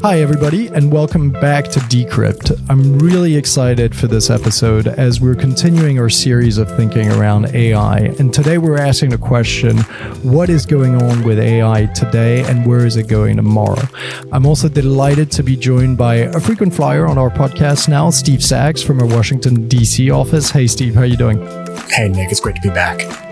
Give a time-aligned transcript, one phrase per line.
[0.00, 2.56] Hi, everybody, and welcome back to Decrypt.
[2.70, 7.98] I'm really excited for this episode as we're continuing our series of thinking around AI.
[8.20, 9.78] And today we're asking the question
[10.22, 13.82] what is going on with AI today and where is it going tomorrow?
[14.30, 18.44] I'm also delighted to be joined by a frequent flyer on our podcast now, Steve
[18.44, 20.12] Sacks from our Washington, D.C.
[20.12, 20.50] office.
[20.50, 21.44] Hey, Steve, how are you doing?
[21.88, 23.27] Hey, Nic, it's great to be back.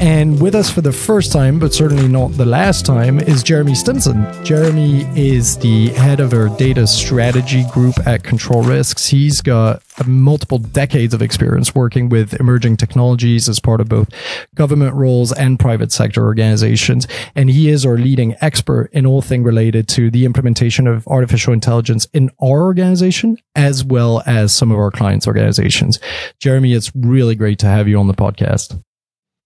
[0.00, 3.74] And with us for the first time, but certainly not the last time, is Jeremy
[3.74, 4.26] Stimson.
[4.44, 9.08] Jeremy is the head of our data strategy group at Control Risks.
[9.08, 14.08] He's got multiple decades of experience working with emerging technologies as part of both
[14.54, 17.08] government roles and private sector organizations.
[17.34, 21.52] And he is our leading expert in all things related to the implementation of artificial
[21.52, 25.98] intelligence in our organization, as well as some of our clients' organizations.
[26.38, 28.80] Jeremy, it's really great to have you on the podcast.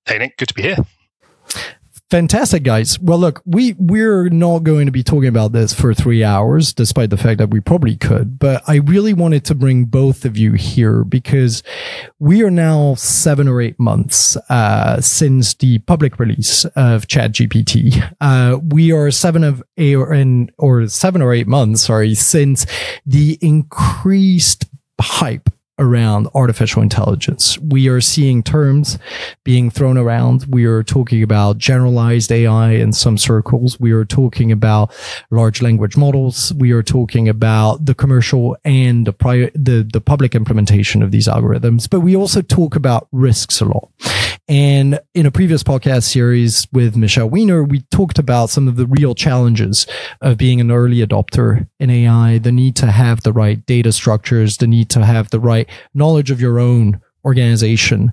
[0.06, 0.76] Hey, Nic, good to be here.
[2.12, 2.98] Fantastic, guys.
[2.98, 7.08] Well, look, we we're not going to be talking about this for three hours, despite
[7.08, 8.38] the fact that we probably could.
[8.38, 11.62] But I really wanted to bring both of you here because
[12.18, 18.14] we are now seven or eight months uh, since the public release of ChatGPT.
[18.20, 20.14] Uh, we are seven of eight or,
[20.58, 22.66] or seven or eight months, sorry, since
[23.06, 24.66] the increased
[25.00, 27.58] hype around artificial intelligence.
[27.58, 28.98] We are seeing terms
[29.44, 30.46] being thrown around.
[30.48, 33.80] We are talking about generalized AI in some circles.
[33.80, 34.94] We are talking about
[35.30, 36.52] large language models.
[36.54, 41.88] We are talking about the commercial and the the, the public implementation of these algorithms.
[41.88, 43.90] But we also talk about risks a lot.
[44.48, 48.86] And in a previous podcast series with Michelle Weiner, we talked about some of the
[48.86, 49.86] real challenges
[50.20, 54.56] of being an early adopter in AI, the need to have the right data structures,
[54.56, 58.12] the need to have the right knowledge of your own organization.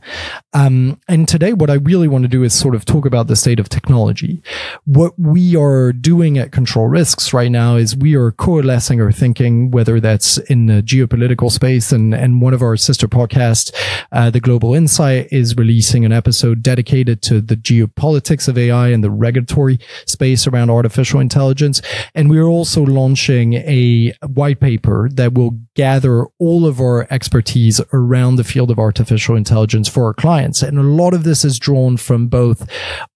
[0.53, 3.35] Um, and today, what I really want to do is sort of talk about the
[3.35, 4.41] state of technology.
[4.85, 9.71] What we are doing at Control Risks right now is we are coalescing our thinking,
[9.71, 13.73] whether that's in the geopolitical space and, and one of our sister podcasts,
[14.11, 19.03] uh, The Global Insight is releasing an episode dedicated to the geopolitics of AI and
[19.03, 21.81] the regulatory space around artificial intelligence.
[22.13, 28.35] And we're also launching a white paper that will gather all of our expertise around
[28.35, 30.61] the field of artificial artificial intelligence for our clients.
[30.61, 32.69] And a lot of this is drawn from both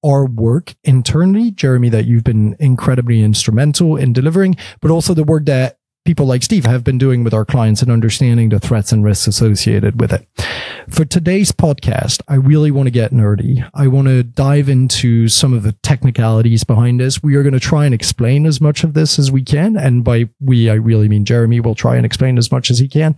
[0.04, 5.46] our work internally, Jeremy, that you've been incredibly instrumental in delivering, but also the work
[5.46, 9.04] that people like Steve have been doing with our clients and understanding the threats and
[9.04, 10.26] risks associated with it.
[10.90, 13.68] For today's podcast, I really want to get nerdy.
[13.74, 17.24] I want to dive into some of the technicalities behind this.
[17.24, 19.78] We are going to try and explain as much of this as we can.
[19.78, 22.88] And by we, I really mean Jeremy will try and explain as much as he
[22.88, 23.16] can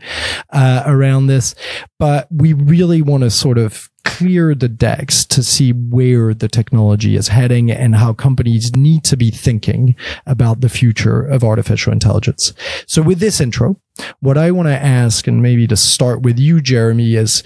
[0.52, 1.56] uh, around this.
[1.98, 7.16] But we really want to sort of clear the decks to see where the technology
[7.16, 9.96] is heading and how companies need to be thinking
[10.26, 12.54] about the future of artificial intelligence.
[12.88, 13.80] So with this intro,
[14.20, 17.44] what I want to ask and maybe to start with you, Jeremy, is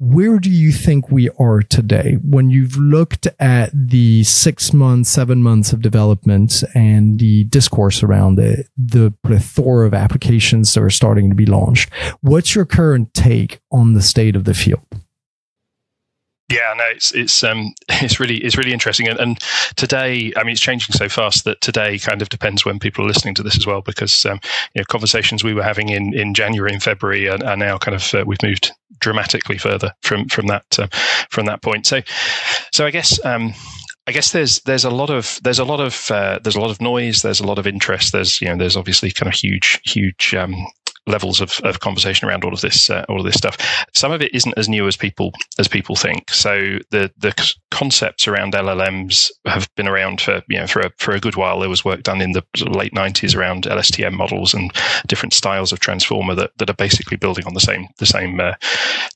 [0.00, 5.42] where do you think we are today when you've looked at the six months, seven
[5.42, 11.28] months of development and the discourse around it, the plethora of applications that are starting
[11.30, 11.90] to be launched?
[12.20, 14.87] What's your current take on the state of the field?
[16.50, 19.38] Yeah, no, it's it's um it's really it's really interesting, and, and
[19.76, 23.08] today, I mean, it's changing so fast that today kind of depends when people are
[23.08, 24.40] listening to this as well, because um,
[24.74, 27.94] you know, conversations we were having in, in January and February are, are now kind
[27.94, 30.88] of uh, we've moved dramatically further from from that uh,
[31.30, 31.86] from that point.
[31.86, 32.00] So,
[32.72, 33.52] so I guess um,
[34.06, 36.70] I guess there's there's a lot of there's a lot of uh, there's a lot
[36.70, 37.20] of noise.
[37.20, 38.12] There's a lot of interest.
[38.12, 40.54] There's you know there's obviously kind of huge huge um,
[41.08, 43.56] levels of, of conversation around all of this uh, all of this stuff.
[43.94, 46.30] Some of it isn't as new as people as people think.
[46.30, 47.34] So the the
[47.70, 51.60] concepts around LLMs have been around for you know for a, for a good while.
[51.60, 54.70] There was work done in the late '90s around LSTM models and
[55.06, 58.54] different styles of transformer that, that are basically building on the same the same uh,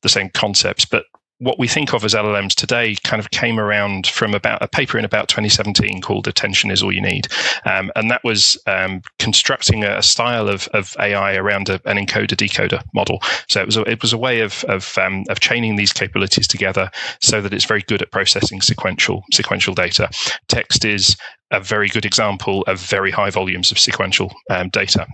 [0.03, 0.85] the same concepts.
[0.85, 1.05] But
[1.39, 4.97] what we think of as LLMs today kind of came around from about a paper
[4.99, 7.27] in about 2017 called Attention is All You Need.
[7.65, 12.37] Um, and that was um, constructing a, style of, of AI around a, an encoder
[12.37, 13.21] decoder model.
[13.49, 16.47] So it was a, it was a way of, of, um, of chaining these capabilities
[16.47, 16.91] together
[17.21, 20.11] so that it's very good at processing sequential, sequential data.
[20.49, 21.17] Text is
[21.51, 25.07] a very good example of very high volumes of sequential um, data.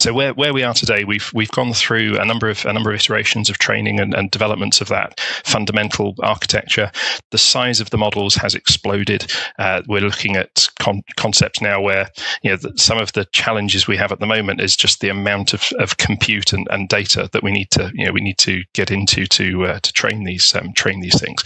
[0.00, 2.90] So where, where we are today, we've we've gone through a number of a number
[2.90, 6.90] of iterations of training and, and developments of that fundamental architecture.
[7.30, 9.30] The size of the models has exploded.
[9.58, 12.10] Uh, we're looking at con- concepts now where
[12.42, 15.54] you know some of the challenges we have at the moment is just the amount
[15.54, 18.62] of, of compute and, and data that we need to you know we need to
[18.74, 21.42] get into to uh, to train these um, train these things.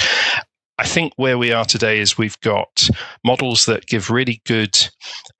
[0.78, 2.88] I think where we are today is we've got
[3.24, 4.78] models that give really good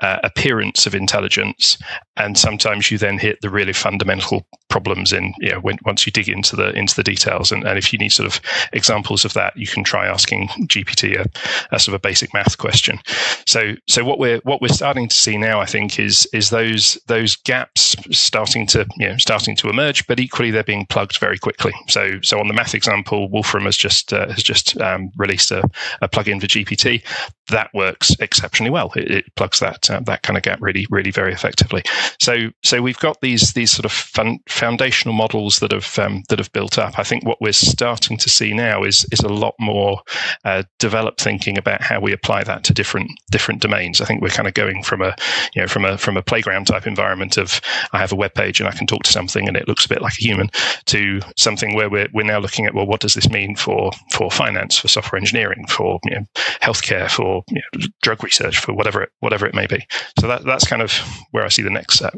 [0.00, 1.78] uh, appearance of intelligence,
[2.16, 6.12] and sometimes you then hit the really fundamental problems in you know when, once you
[6.12, 7.52] dig into the into the details.
[7.52, 8.40] And, and if you need sort of
[8.72, 12.58] examples of that, you can try asking GPT a, a sort of a basic math
[12.58, 12.98] question.
[13.46, 16.98] So so what we're what we're starting to see now, I think, is is those
[17.06, 21.38] those gaps starting to you know starting to emerge, but equally they're being plugged very
[21.38, 21.74] quickly.
[21.88, 25.62] So so on the math example, Wolfram has just uh, has just um, released a,
[26.00, 27.02] a plugin for GPT
[27.48, 28.92] that works exceptionally well.
[28.94, 31.82] It, it plugs that uh, that kind of gap really, really very effectively.
[32.20, 36.38] So, so we've got these these sort of fun, foundational models that have um, that
[36.38, 36.98] have built up.
[36.98, 40.00] I think what we're starting to see now is is a lot more
[40.44, 44.00] uh, developed thinking about how we apply that to different different domains.
[44.00, 45.14] I think we're kind of going from a
[45.54, 47.60] you know from a from a playground type environment of
[47.92, 49.88] I have a web page and I can talk to something and it looks a
[49.88, 50.50] bit like a human
[50.86, 54.30] to something where we're we're now looking at well what does this mean for for
[54.30, 56.26] finance for software engineering for you know,
[56.62, 59.86] healthcare for you know, drug research for whatever it, whatever it may be.
[60.18, 60.92] So that, that's kind of
[61.32, 62.14] where I see the next step.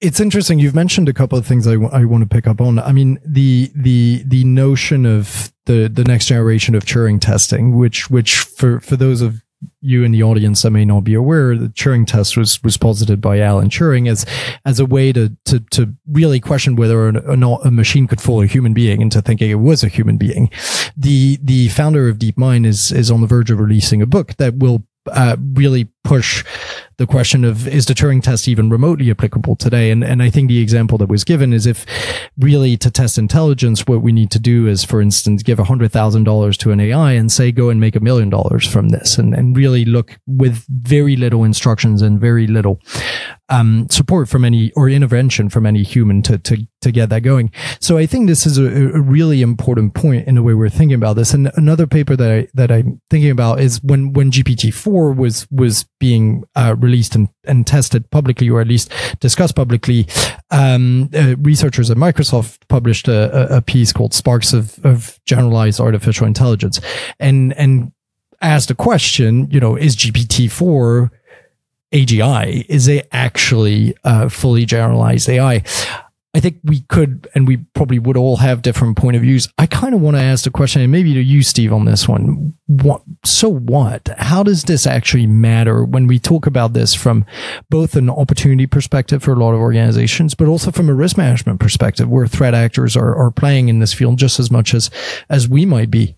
[0.00, 0.58] It's interesting.
[0.58, 2.78] You've mentioned a couple of things I, w- I want to pick up on.
[2.78, 8.10] I mean, the the the notion of the the next generation of Turing testing, which
[8.10, 9.42] which for for those of
[9.80, 13.20] you in the audience that may not be aware, the Turing test was was posited
[13.20, 14.24] by Alan Turing as
[14.64, 18.40] as a way to to to really question whether or not a machine could fool
[18.40, 20.50] a human being into thinking it was a human being.
[20.96, 24.56] The the founder of DeepMind is is on the verge of releasing a book that
[24.56, 26.44] will uh, really push
[26.96, 29.90] the question of is the Turing test even remotely applicable today?
[29.90, 31.84] And and I think the example that was given is if
[32.38, 36.24] really to test intelligence, what we need to do is, for instance, give hundred thousand
[36.24, 39.34] dollars to an AI and say go and make a million dollars from this, and
[39.34, 42.80] and really look with very little instructions and very little
[43.48, 47.50] um, support from any or intervention from any human to to to get that going.
[47.80, 50.94] So I think this is a, a really important point in the way we're thinking
[50.94, 51.34] about this.
[51.34, 55.46] And another paper that I that I'm thinking about is when when GPT four was
[55.50, 60.06] was being uh, released and, and tested publicly, or at least discussed publicly,
[60.50, 66.26] um, uh, researchers at Microsoft published a, a piece called "Sparks of, of Generalized Artificial
[66.26, 66.78] Intelligence,"
[67.18, 67.90] and and
[68.42, 69.50] asked a question.
[69.50, 71.10] You know, is GPT four
[71.90, 72.66] AGI?
[72.68, 75.62] Is it actually a fully generalized AI?
[76.34, 79.48] I think we could, and we probably would all have different point of views.
[79.56, 82.08] I kind of want to ask the question, and maybe to you, Steve, on this
[82.08, 82.54] one.
[82.66, 84.08] What, so what?
[84.18, 87.24] How does this actually matter when we talk about this from
[87.70, 91.60] both an opportunity perspective for a lot of organizations, but also from a risk management
[91.60, 94.90] perspective, where threat actors are, are playing in this field just as much as,
[95.30, 96.16] as we might be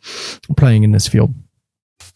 [0.56, 1.34] playing in this field?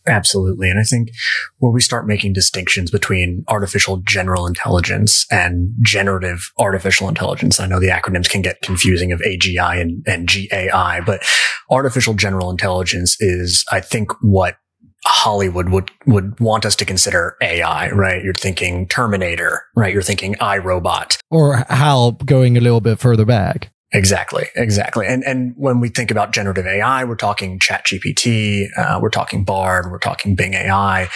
[0.07, 0.71] Absolutely.
[0.71, 1.11] And I think
[1.59, 7.79] where we start making distinctions between artificial general intelligence and generative artificial intelligence, I know
[7.79, 11.23] the acronyms can get confusing of AGI and, and GAI, but
[11.71, 14.57] artificial general intelligence is, I think, what
[15.05, 18.23] Hollywood would, would want us to consider AI, right?
[18.23, 19.93] You're thinking Terminator, right?
[19.93, 21.19] You're thinking iRobot.
[21.31, 23.71] Or HAL going a little bit further back.
[23.93, 25.07] Exactly, exactly.
[25.07, 29.91] And and when we think about generative AI, we're talking ChatGPT, uh, we're talking Bard,
[29.91, 31.09] we're talking Bing AI,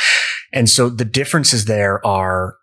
[0.52, 2.56] and so the differences there are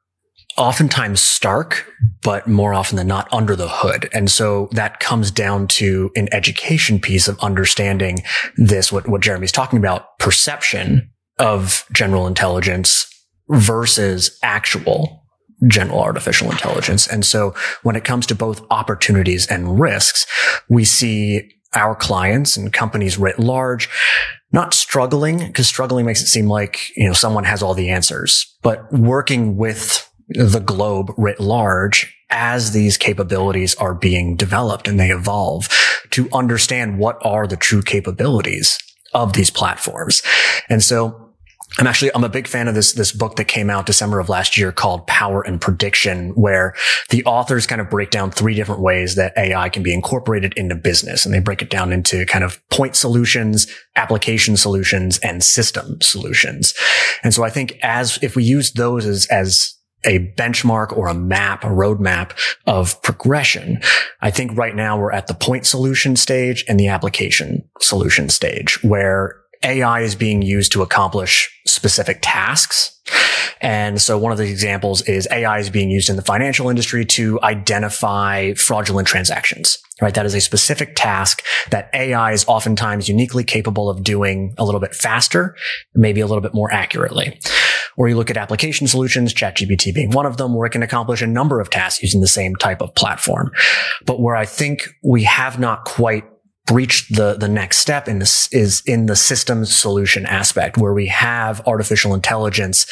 [0.57, 1.89] oftentimes stark,
[2.23, 4.09] but more often than not under the hood.
[4.13, 8.19] And so that comes down to an education piece of understanding
[8.57, 13.07] this, what, what Jeremy's talking about, perception of general intelligence
[13.49, 15.20] versus actual
[15.67, 17.07] general artificial intelligence.
[17.07, 17.53] And so
[17.83, 20.25] when it comes to both opportunities and risks,
[20.69, 23.89] we see our clients and companies writ large
[24.51, 28.57] not struggling because struggling makes it seem like, you know, someone has all the answers,
[28.61, 35.09] but working with the globe writ large as these capabilities are being developed and they
[35.09, 35.69] evolve
[36.11, 38.77] to understand what are the true capabilities
[39.13, 40.21] of these platforms.
[40.69, 41.30] And so
[41.79, 44.27] I'm actually, I'm a big fan of this, this book that came out December of
[44.27, 46.75] last year called Power and Prediction, where
[47.09, 50.75] the authors kind of break down three different ways that AI can be incorporated into
[50.75, 51.25] business.
[51.25, 56.73] And they break it down into kind of point solutions, application solutions, and system solutions.
[57.23, 61.13] And so I think as, if we use those as, as a benchmark or a
[61.13, 62.31] map, a roadmap
[62.65, 63.79] of progression.
[64.21, 68.83] I think right now we're at the point solution stage and the application solution stage
[68.83, 72.99] where AI is being used to accomplish specific tasks.
[73.59, 77.05] And so one of the examples is AI is being used in the financial industry
[77.05, 80.13] to identify fraudulent transactions, right?
[80.13, 84.79] That is a specific task that AI is oftentimes uniquely capable of doing a little
[84.79, 85.55] bit faster,
[85.93, 87.39] maybe a little bit more accurately.
[87.97, 91.21] Or you look at application solutions, ChatGPT being one of them, where it can accomplish
[91.21, 93.51] a number of tasks using the same type of platform.
[94.05, 96.23] But where I think we have not quite
[96.65, 101.07] breached the, the next step in this is in the systems solution aspect where we
[101.07, 102.85] have artificial intelligence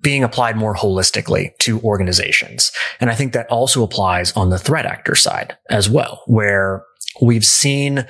[0.00, 2.70] being applied more holistically to organizations.
[3.00, 6.84] And I think that also applies on the threat actor side as well, where
[7.22, 8.06] We've seen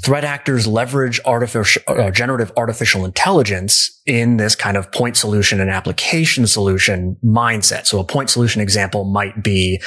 [0.00, 5.68] threat actors leverage artificial, uh, generative artificial intelligence in this kind of point solution and
[5.68, 7.86] application solution mindset.
[7.86, 9.82] So a point solution example might be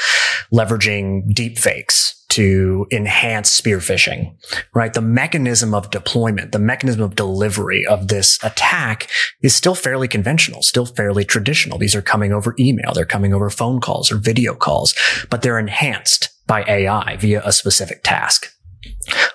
[0.53, 4.35] leveraging deep fakes to enhance spear phishing,
[4.73, 4.93] right?
[4.93, 9.09] The mechanism of deployment, the mechanism of delivery of this attack
[9.41, 11.77] is still fairly conventional, still fairly traditional.
[11.77, 12.93] These are coming over email.
[12.93, 14.93] They're coming over phone calls or video calls,
[15.29, 18.53] but they're enhanced by AI via a specific task.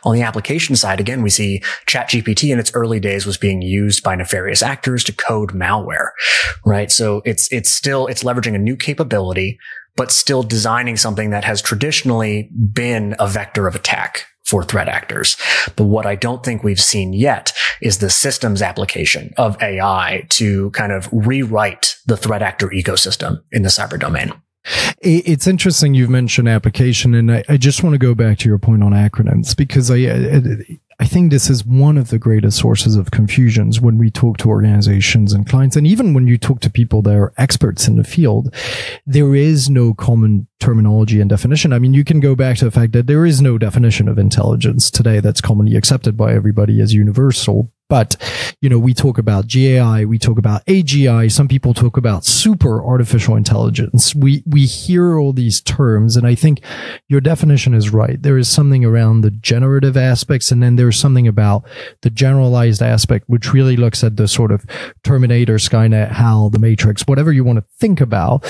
[0.05, 4.03] On the application side, again, we see ChatGPT in its early days was being used
[4.03, 6.11] by nefarious actors to code malware,
[6.65, 6.91] right?
[6.91, 9.59] So it's, it's still, it's leveraging a new capability,
[9.97, 15.37] but still designing something that has traditionally been a vector of attack for threat actors.
[15.77, 20.71] But what I don't think we've seen yet is the systems application of AI to
[20.71, 24.33] kind of rewrite the threat actor ecosystem in the cyber domain.
[25.01, 28.59] It's interesting you've mentioned application, and I, I, just want to go back to your
[28.59, 29.97] point on acronyms because I,
[31.01, 34.49] I, think this is one of the greatest sources of confusions when we talk to
[34.49, 38.05] organizations and clients, and even when you talk to people that are experts in the
[38.05, 38.55] field.
[39.07, 41.73] There is no common terminology and definition.
[41.73, 44.19] I mean, you can go back to the fact that there is no definition of
[44.19, 47.71] intelligence today that's commonly accepted by everybody as universal.
[47.91, 48.17] But,
[48.63, 52.83] you know, we talk about GAI, we talk about AGI, some people talk about super
[52.83, 54.15] artificial intelligence.
[54.15, 56.17] We, we hear all these terms.
[56.17, 56.63] And I think
[57.09, 58.21] your definition is right.
[58.21, 60.51] There is something around the generative aspects.
[60.51, 61.65] And then there's something about
[62.01, 64.65] the generalized aspect, which really looks at the sort of
[65.03, 68.45] Terminator, Skynet, HAL, the Matrix, whatever you want to think about.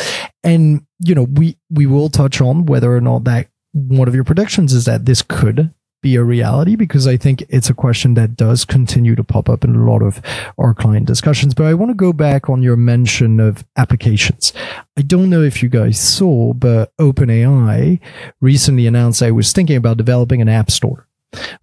[0.45, 4.25] And, you know, we, we will touch on whether or not that one of your
[4.25, 5.75] predictions is that this could
[6.05, 9.65] be a reality because I think it's a question that does continue to pop up
[9.65, 10.21] in a lot of
[10.59, 11.55] our client discussions.
[11.55, 14.53] But I want to go back on your mention of applications.
[14.99, 18.01] I don't know if you guys saw, but OpenAI
[18.43, 21.09] recently announced I was thinking about developing an app store,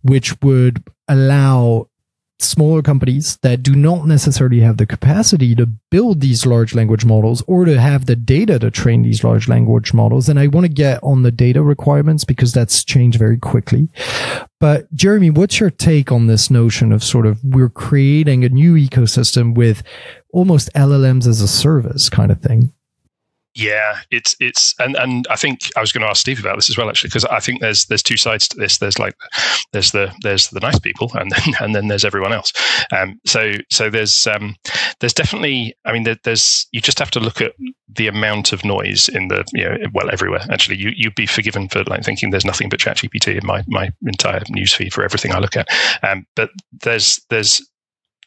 [0.02, 1.88] which would allow
[2.42, 7.44] smaller companies that do not necessarily have the capacity to build these large language models
[7.48, 10.30] or to have the data to train these large language models.
[10.30, 13.90] And I want to get on the data requirements because that's changed very quickly.
[14.60, 18.76] But Jeremy, what's your take on this notion of sort of we're creating a new
[18.76, 19.84] ecosystem with
[20.34, 22.74] almost LLMs as a service kind of thing?
[23.54, 26.70] Yeah, it's it's and and I think I was going to ask Steve about this
[26.70, 28.78] as well actually because I think there's there's two sides to this.
[28.78, 29.14] There's like
[29.74, 32.54] there's the there's the nice people and then and then there's everyone else.
[32.94, 34.56] Um, so so there's um,
[35.02, 37.52] there's definitely I mean there, there's you just have to look at
[37.90, 41.68] the amount of noise in the you know well everywhere actually you you'd be forgiven
[41.68, 45.40] for like thinking there's nothing but ChatGPT in my my entire newsfeed for everything I
[45.40, 45.68] look at.
[46.04, 46.52] Um, but
[46.84, 47.62] there's there's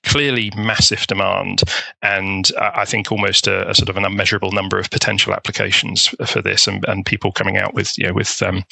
[0.05, 1.63] clearly massive demand
[2.03, 6.07] and uh, I think almost a, a, sort of an unmeasurable number of potential applications
[6.27, 8.65] for this and, and people coming out with you know with um,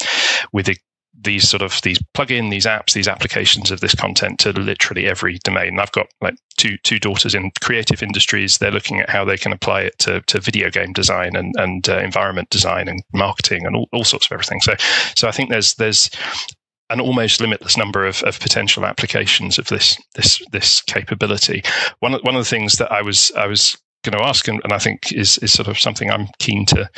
[0.51, 0.77] with the,
[1.21, 5.37] these sort of these plug-in these apps these applications of this content to literally every
[5.43, 5.79] domain.
[5.79, 8.57] I've got like two two daughters in creative industries.
[8.57, 11.87] They're looking at how they can apply it to, to video game design and, and
[11.87, 14.61] uh, environment design and marketing and all, all sorts of everything.
[14.61, 14.73] So
[15.15, 16.09] so i think there's there's
[16.93, 21.63] an almost limitless number of, of potential applications of this this this capability.
[21.99, 24.73] One one of the things that I was I was going to ask, and, and,
[24.73, 26.89] I think is is sort of something I'm keen to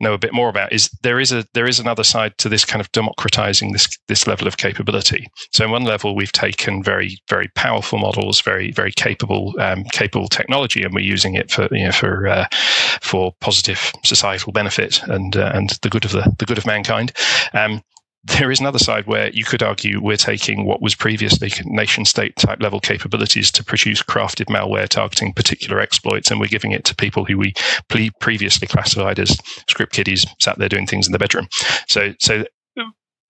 [0.00, 2.64] know a bit more about, is there is a there is another side to this
[2.64, 5.28] kind of democratizing this this level of capability.
[5.52, 10.28] So, on one level, we've taken very very powerful models, very very capable um, capable
[10.28, 12.46] technology, and we're using it for you know for uh,
[13.00, 17.12] for positive societal benefit and uh, and the good of the the good of mankind.
[17.54, 17.82] Um,
[18.36, 22.36] there is another side where you could argue we're taking what was previously nation state
[22.36, 26.94] type level capabilities to produce crafted malware targeting particular exploits, and we're giving it to
[26.94, 27.52] people who we
[28.20, 31.48] previously classified as script kiddies sat there doing things in the bedroom.
[31.88, 32.44] So, so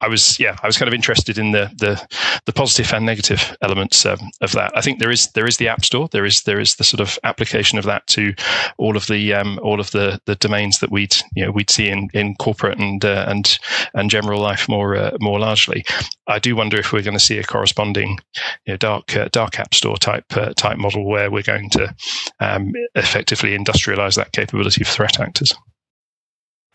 [0.01, 2.07] I was yeah I was kind of interested in the the,
[2.47, 4.73] the positive and negative elements um, of that.
[4.77, 6.09] I think there is there is the App Store.
[6.09, 8.35] There is there is the sort of application of that to
[8.79, 11.89] all of the um, all of the the domains that we'd you know we'd see
[11.89, 13.59] in, in corporate and uh, and
[13.95, 15.85] and general life more uh, more largely.
[16.27, 18.19] I do wonder if we're going to see a corresponding
[18.67, 21.95] you know, dark uh, dark App Store type uh, type model where we're going to
[22.41, 25.55] um, effectively industrialize that capability for threat actors.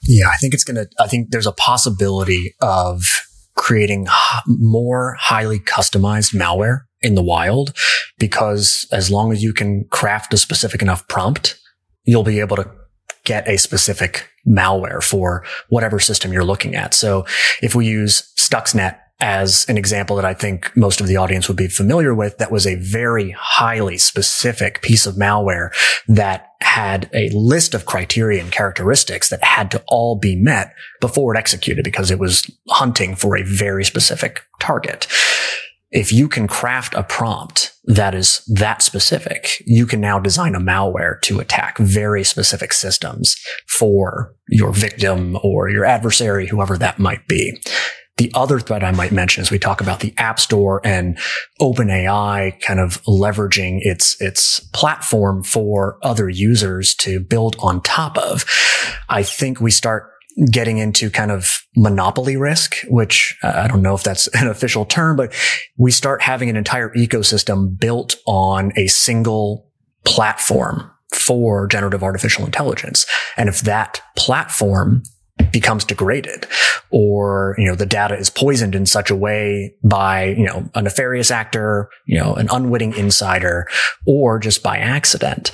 [0.07, 3.03] Yeah, I think it's going to, I think there's a possibility of
[3.55, 4.07] creating
[4.47, 7.75] more highly customized malware in the wild
[8.17, 11.59] because as long as you can craft a specific enough prompt,
[12.03, 12.69] you'll be able to
[13.23, 16.93] get a specific malware for whatever system you're looking at.
[16.93, 17.25] So
[17.61, 21.55] if we use Stuxnet as an example that I think most of the audience would
[21.55, 25.69] be familiar with, that was a very highly specific piece of malware
[26.09, 31.35] that had a list of criteria and characteristics that had to all be met before
[31.35, 35.07] it executed because it was hunting for a very specific target.
[35.91, 40.59] If you can craft a prompt that is that specific, you can now design a
[40.59, 43.35] malware to attack very specific systems
[43.67, 47.61] for your victim or your adversary, whoever that might be.
[48.17, 51.17] The other threat I might mention as we talk about the App Store and
[51.59, 58.45] OpenAI kind of leveraging its, its platform for other users to build on top of.
[59.09, 60.11] I think we start
[60.51, 64.85] getting into kind of monopoly risk, which uh, I don't know if that's an official
[64.85, 65.33] term, but
[65.77, 69.71] we start having an entire ecosystem built on a single
[70.05, 73.05] platform for generative artificial intelligence.
[73.37, 75.03] And if that platform
[75.51, 76.47] becomes degraded
[76.93, 80.81] or, you know, the data is poisoned in such a way by, you know, a
[80.81, 83.67] nefarious actor, you know, an unwitting insider
[84.05, 85.51] or just by accident.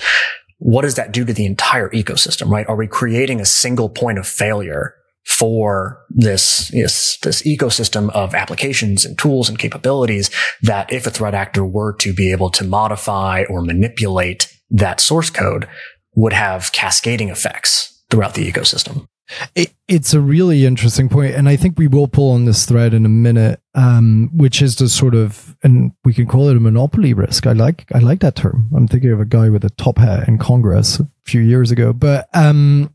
[0.58, 2.67] What does that do to the entire ecosystem, right?
[2.67, 9.05] Are we creating a single point of failure for this, this, this ecosystem of applications
[9.05, 10.29] and tools and capabilities
[10.63, 15.29] that if a threat actor were to be able to modify or manipulate that source
[15.29, 15.69] code
[16.15, 19.08] would have cascading effects throughout the ecosystem.
[19.55, 22.93] It, it's a really interesting point, and I think we will pull on this thread
[22.93, 26.59] in a minute, um, which is the sort of, and we can call it a
[26.59, 27.45] monopoly risk.
[27.45, 28.69] I like, I like that term.
[28.75, 31.93] I'm thinking of a guy with a top hat in Congress a few years ago,
[31.93, 32.93] but um,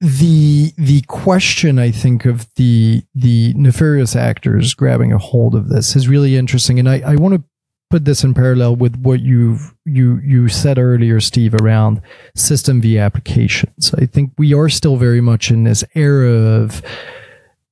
[0.00, 5.94] the the question I think of the the nefarious actors grabbing a hold of this
[5.94, 7.44] is really interesting, and I, I want to
[7.90, 12.00] put this in parallel with what you you you said earlier, Steve, around
[12.34, 13.92] system v applications.
[13.98, 16.82] I think we are still very much in this era of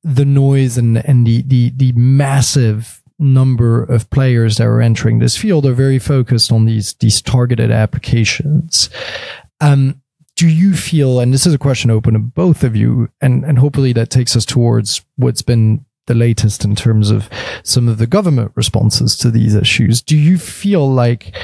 [0.02, 5.36] the noise and and the the the massive number of players that are entering this
[5.36, 8.90] field are very focused on these these targeted applications.
[9.60, 10.02] Um,
[10.36, 13.58] do you feel, and this is a question open to both of you, and and
[13.58, 17.30] hopefully that takes us towards what's been the latest in terms of
[17.62, 20.02] some of the government responses to these issues.
[20.02, 21.34] Do you feel like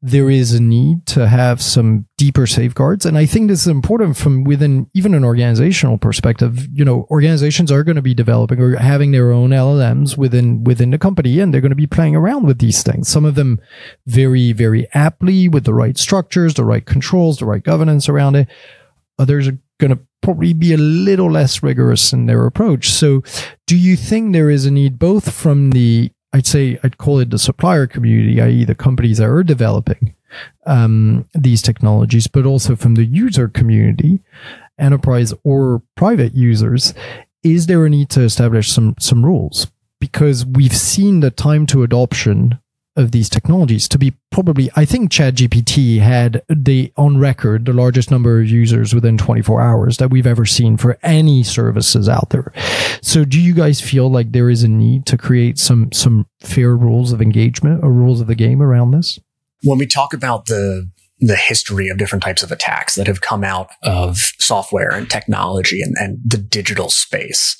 [0.00, 3.04] there is a need to have some deeper safeguards?
[3.04, 6.68] And I think this is important from within even an organizational perspective.
[6.72, 10.90] You know, organizations are going to be developing or having their own LLMs within within
[10.90, 13.08] the company, and they're going to be playing around with these things.
[13.08, 13.60] Some of them
[14.06, 18.48] very, very aptly with the right structures, the right controls, the right governance around it.
[19.18, 22.90] Others are going to probably be a little less rigorous in their approach.
[22.90, 23.22] So,
[23.66, 27.30] do you think there is a need both from the, I'd say, I'd call it
[27.30, 30.14] the supplier community, i.e., the companies that are developing
[30.66, 34.20] um, these technologies, but also from the user community,
[34.78, 36.94] enterprise or private users?
[37.42, 39.66] Is there a need to establish some some rules?
[39.98, 42.58] Because we've seen the time to adoption
[43.00, 48.10] of these technologies to be probably i think ChatGPT had the on record the largest
[48.10, 52.52] number of users within 24 hours that we've ever seen for any services out there.
[53.02, 56.76] So do you guys feel like there is a need to create some some fair
[56.76, 59.18] rules of engagement or rules of the game around this?
[59.62, 60.90] When we talk about the
[61.22, 65.82] the history of different types of attacks that have come out of software and technology
[65.82, 67.58] and, and the digital space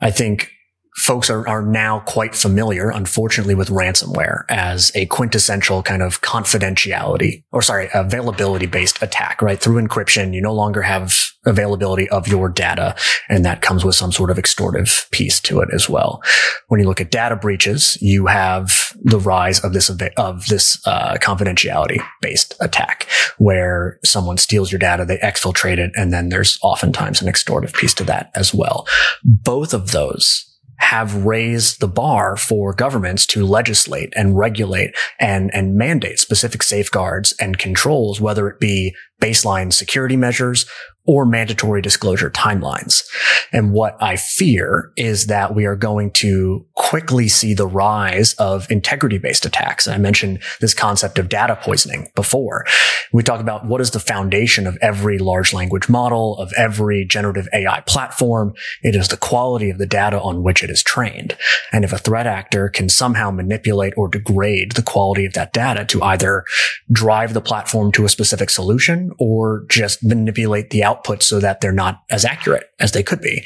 [0.00, 0.50] i think
[0.96, 7.44] folks are, are now quite familiar, unfortunately, with ransomware as a quintessential kind of confidentiality
[7.52, 9.60] or sorry, availability based attack, right?
[9.60, 12.96] Through encryption, you no longer have availability of your data.
[13.28, 16.22] And that comes with some sort of extortive piece to it as well.
[16.68, 21.16] When you look at data breaches, you have the rise of this, of this, uh,
[21.20, 23.06] confidentiality based attack
[23.38, 27.94] where someone steals your data, they exfiltrate it, and then there's oftentimes an extortive piece
[27.94, 28.86] to that as well.
[29.22, 30.45] Both of those
[30.78, 37.34] have raised the bar for governments to legislate and regulate and, and mandate specific safeguards
[37.40, 40.66] and controls, whether it be baseline security measures
[41.06, 43.04] or mandatory disclosure timelines.
[43.52, 48.70] And what I fear is that we are going to quickly see the rise of
[48.70, 49.86] integrity based attacks.
[49.86, 52.64] And I mentioned this concept of data poisoning before.
[53.12, 57.48] We talk about what is the foundation of every large language model, of every generative
[57.52, 58.54] AI platform.
[58.82, 61.36] It is the quality of the data on which it is trained.
[61.72, 65.84] And if a threat actor can somehow manipulate or degrade the quality of that data
[65.86, 66.44] to either
[66.90, 71.72] drive the platform to a specific solution or just manipulate the output so that they're
[71.72, 73.44] not as accurate as they could be.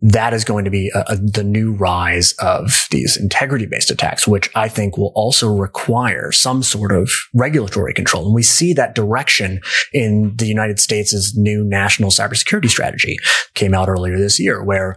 [0.00, 4.28] That is going to be a, a, the new rise of these integrity based attacks,
[4.28, 8.26] which I think will also require some sort of regulatory control.
[8.26, 9.60] And we see that direction
[9.94, 13.16] in the United States' new national cybersecurity strategy
[13.54, 14.96] came out earlier this year, where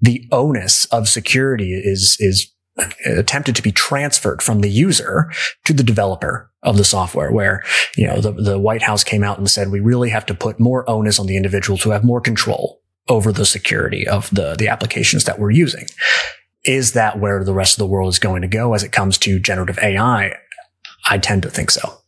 [0.00, 5.30] the onus of security is, is uh, attempted to be transferred from the user
[5.66, 7.62] to the developer of the software where,
[7.96, 10.60] you know, the, the White House came out and said, we really have to put
[10.60, 14.68] more onus on the individuals who have more control over the security of the, the
[14.68, 15.86] applications that we're using.
[16.64, 19.16] Is that where the rest of the world is going to go as it comes
[19.18, 20.34] to generative AI?
[21.08, 22.00] I tend to think so.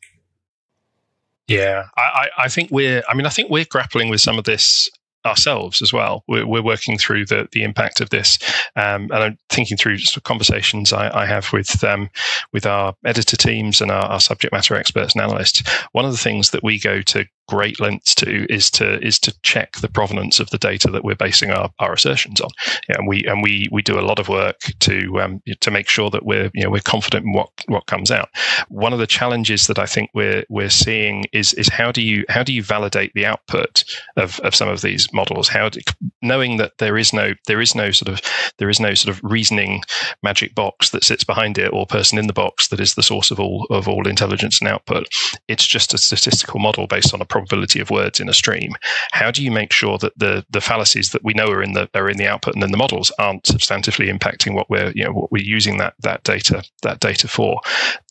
[1.46, 3.02] Yeah, I, I think we're.
[3.08, 4.90] I mean, I think we're grappling with some of this
[5.26, 6.24] ourselves as well.
[6.28, 8.38] We're, we're, working through the, the impact of this,
[8.76, 12.10] um, and I'm thinking through just conversations I, I have with um,
[12.52, 15.62] with our editor teams and our, our, subject matter experts and analysts.
[15.92, 19.34] One of the things that we go to great lengths to is to is to
[19.42, 22.50] check the provenance of the data that we're basing our, our assertions on.
[22.88, 25.88] Yeah, and we and we we do a lot of work to um, to make
[25.88, 28.28] sure that we're you know we're confident in what what comes out.
[28.68, 32.24] One of the challenges that I think we're we're seeing is is how do you
[32.28, 33.84] how do you validate the output
[34.16, 35.48] of, of some of these models?
[35.48, 35.80] How do,
[36.22, 38.20] knowing that there is no there is no sort of
[38.58, 39.82] there is no sort of reasoning
[40.22, 43.30] magic box that sits behind it or person in the box that is the source
[43.30, 45.08] of all of all intelligence and output.
[45.48, 48.72] It's just a statistical model based on a probability of words in a stream.
[49.12, 51.88] How do you make sure that the the fallacies that we know are in the
[51.94, 55.12] are in the output and then the models aren't substantively impacting what we're you know
[55.12, 57.60] what we're using that that data that data for?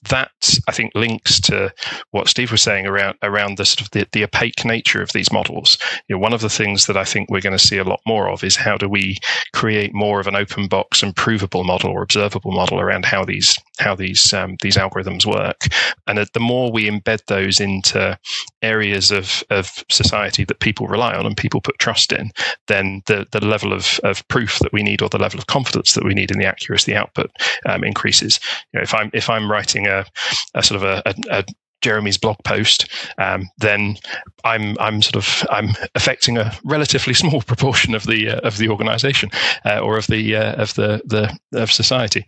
[0.09, 0.31] That
[0.67, 1.73] I think links to
[2.11, 5.31] what Steve was saying around around the sort of the, the opaque nature of these
[5.31, 5.77] models.
[6.07, 8.01] You know, one of the things that I think we're going to see a lot
[8.07, 9.17] more of is how do we
[9.53, 13.57] create more of an open box and provable model or observable model around how these
[13.79, 15.61] how these um, these algorithms work,
[16.07, 18.17] and the more we embed those into
[18.61, 22.31] areas of, of society that people rely on and people put trust in,
[22.67, 25.93] then the, the level of, of proof that we need or the level of confidence
[25.93, 27.29] that we need in the accuracy output
[27.65, 28.39] um, increases.
[28.73, 30.05] You know, if I'm if I'm writing a,
[30.53, 31.45] a sort of a, a, a
[31.81, 33.97] Jeremy's blog post, um, then
[34.43, 38.69] I'm I'm sort of I'm affecting a relatively small proportion of the uh, of the
[38.69, 39.29] organisation
[39.65, 42.25] uh, or of the uh, of the the of society.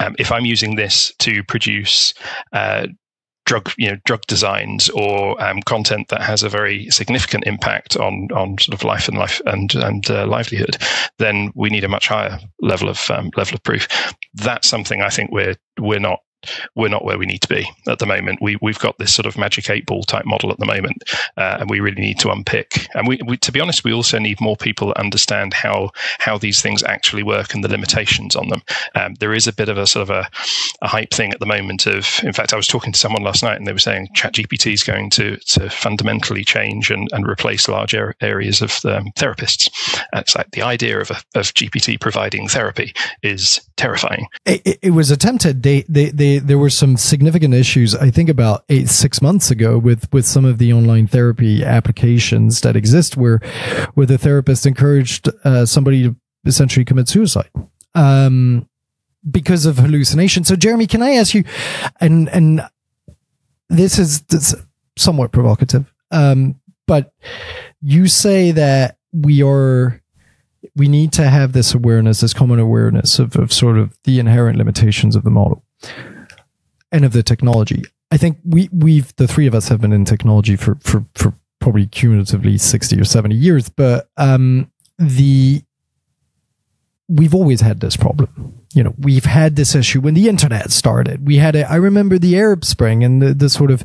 [0.00, 2.14] Um, if I'm using this to produce
[2.52, 2.88] uh,
[3.46, 8.28] drug you know drug designs or um, content that has a very significant impact on
[8.32, 10.76] on sort of life and life and and uh, livelihood,
[11.18, 13.88] then we need a much higher level of um, level of proof.
[14.34, 16.20] That's something I think we're we're not
[16.74, 18.40] we're not where we need to be at the moment.
[18.40, 21.02] We we've got this sort of magic eight ball type model at the moment,
[21.36, 22.86] uh, and we really need to unpick.
[22.94, 26.38] And we, we, to be honest, we also need more people that understand how how
[26.38, 28.62] these things actually work and the limitations on them.
[28.94, 30.28] Um, there is a bit of a sort of a,
[30.82, 31.86] a hype thing at the moment.
[31.86, 34.72] Of in fact, I was talking to someone last night, and they were saying ChatGPT
[34.72, 39.70] is going to to fundamentally change and, and replace large areas of um, therapists.
[40.12, 44.26] And it's like the idea of a, of GPT providing therapy is terrifying.
[44.46, 45.62] It, it was attempted.
[45.62, 47.94] They they they there were some significant issues.
[47.94, 52.60] I think about eight six months ago with with some of the online therapy applications
[52.62, 53.40] that exist, where
[53.94, 57.50] where the therapist encouraged uh, somebody to essentially commit suicide.
[57.94, 58.68] Um,
[59.28, 60.44] because of hallucination.
[60.44, 61.44] So, Jeremy, can I ask you,
[62.00, 62.62] and and
[63.68, 64.54] this is, this
[64.96, 67.12] somewhat provocative, um, but
[67.82, 70.00] you say that we are
[70.76, 74.58] we need to have this awareness, this common awareness of, of sort of the inherent
[74.58, 75.64] limitations of the model
[76.92, 77.82] and of the technology.
[78.10, 81.32] I think we we've the three of us have been in technology for for for
[81.60, 85.62] probably cumulatively 60 or 70 years but um the
[87.10, 88.54] we've always had this problem.
[88.72, 91.26] You know, we've had this issue when the internet started.
[91.26, 91.68] We had it.
[91.68, 93.82] I remember the Arab Spring and the, the sort of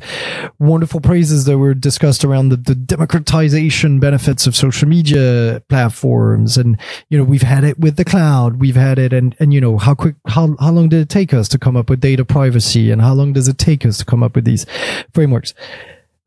[0.60, 6.56] wonderful praises that were discussed around the, the democratization benefits of social media platforms.
[6.56, 6.78] And,
[7.10, 8.60] you know, we've had it with the cloud.
[8.60, 9.12] We've had it.
[9.12, 11.76] And, and, you know, how quick, how, how long did it take us to come
[11.76, 12.92] up with data privacy?
[12.92, 14.66] And how long does it take us to come up with these
[15.12, 15.52] frameworks?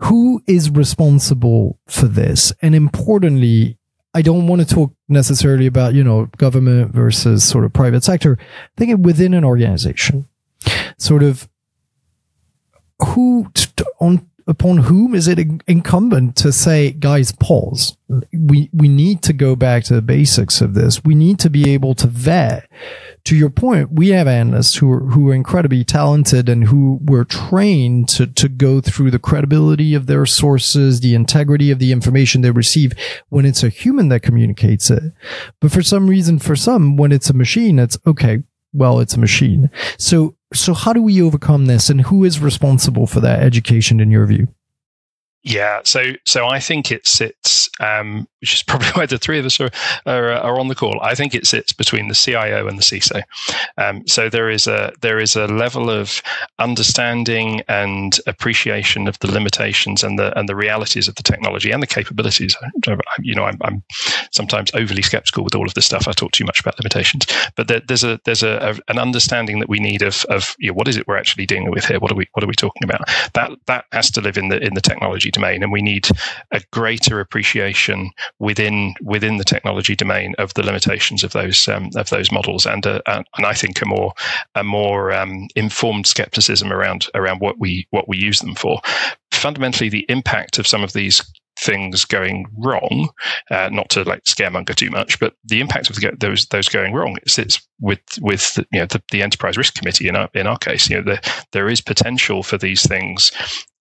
[0.03, 2.51] Who is responsible for this?
[2.61, 3.78] And importantly,
[4.13, 8.37] I don't want to talk necessarily about, you know, government versus sort of private sector.
[8.75, 10.27] Thinking within an organization,
[10.97, 11.47] sort of
[13.01, 13.51] who
[14.01, 17.95] on upon whom is it incumbent to say, guys, pause?
[18.33, 21.03] We, we need to go back to the basics of this.
[21.03, 22.67] We need to be able to vet.
[23.25, 27.25] To your point, we have analysts who are, who are incredibly talented and who were
[27.25, 32.41] trained to, to go through the credibility of their sources, the integrity of the information
[32.41, 32.93] they receive
[33.29, 35.03] when it's a human that communicates it.
[35.59, 38.41] But for some reason, for some, when it's a machine, it's okay.
[38.73, 39.69] Well, it's a machine.
[39.99, 44.11] So so how do we overcome this and who is responsible for that education in
[44.11, 44.47] your view?
[45.43, 49.45] Yeah, so so I think it sits, um, which is probably why the three of
[49.45, 49.69] us are,
[50.05, 50.99] are, are on the call.
[51.01, 53.21] I think it sits between the CIO and the CISO.
[53.77, 56.21] Um, so there is a there is a level of
[56.59, 61.81] understanding and appreciation of the limitations and the and the realities of the technology and
[61.81, 62.55] the capabilities.
[63.21, 63.81] You know, I'm, I'm
[64.31, 66.07] sometimes overly skeptical with all of this stuff.
[66.07, 69.59] I talk too much about limitations, but there, there's a there's a, a, an understanding
[69.59, 71.99] that we need of of you know, what is it we're actually dealing with here?
[71.99, 73.07] What are we what are we talking about?
[73.35, 76.07] That that has to live in the in the technology technology domain, and we need
[76.51, 82.09] a greater appreciation within within the technology domain of the limitations of those um, of
[82.09, 84.13] those models, and uh, and I think a more
[84.55, 88.81] a more um, informed skepticism around around what we what we use them for.
[89.31, 91.23] Fundamentally, the impact of some of these
[91.59, 93.09] things going wrong,
[93.51, 96.93] uh, not to like scaremonger too much, but the impact of the, those those going
[96.93, 100.47] wrong sits with with the, you know the, the, enterprise risk committee in our in
[100.47, 100.89] our case.
[100.89, 103.31] You know, there there is potential for these things,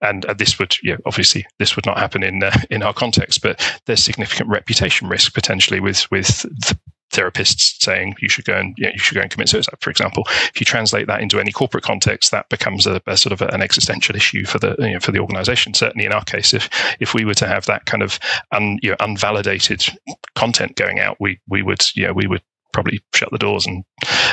[0.03, 2.95] and uh, this would you know, obviously this would not happen in uh, in our
[2.95, 6.79] context, but there's significant reputation risk potentially with with the
[7.13, 9.91] therapists saying you should go and you, know, you should go and commit suicide, for
[9.91, 10.25] example.
[10.27, 13.63] If you translate that into any corporate context, that becomes a, a sort of an
[13.63, 15.75] existential issue for the you know, for the organisation.
[15.75, 16.69] Certainly, in our case, if
[17.01, 18.19] if we were to have that kind of
[18.53, 19.97] un, you know, unvalidated
[20.35, 22.43] content going out, we we would you we would
[22.73, 23.85] probably shut the doors and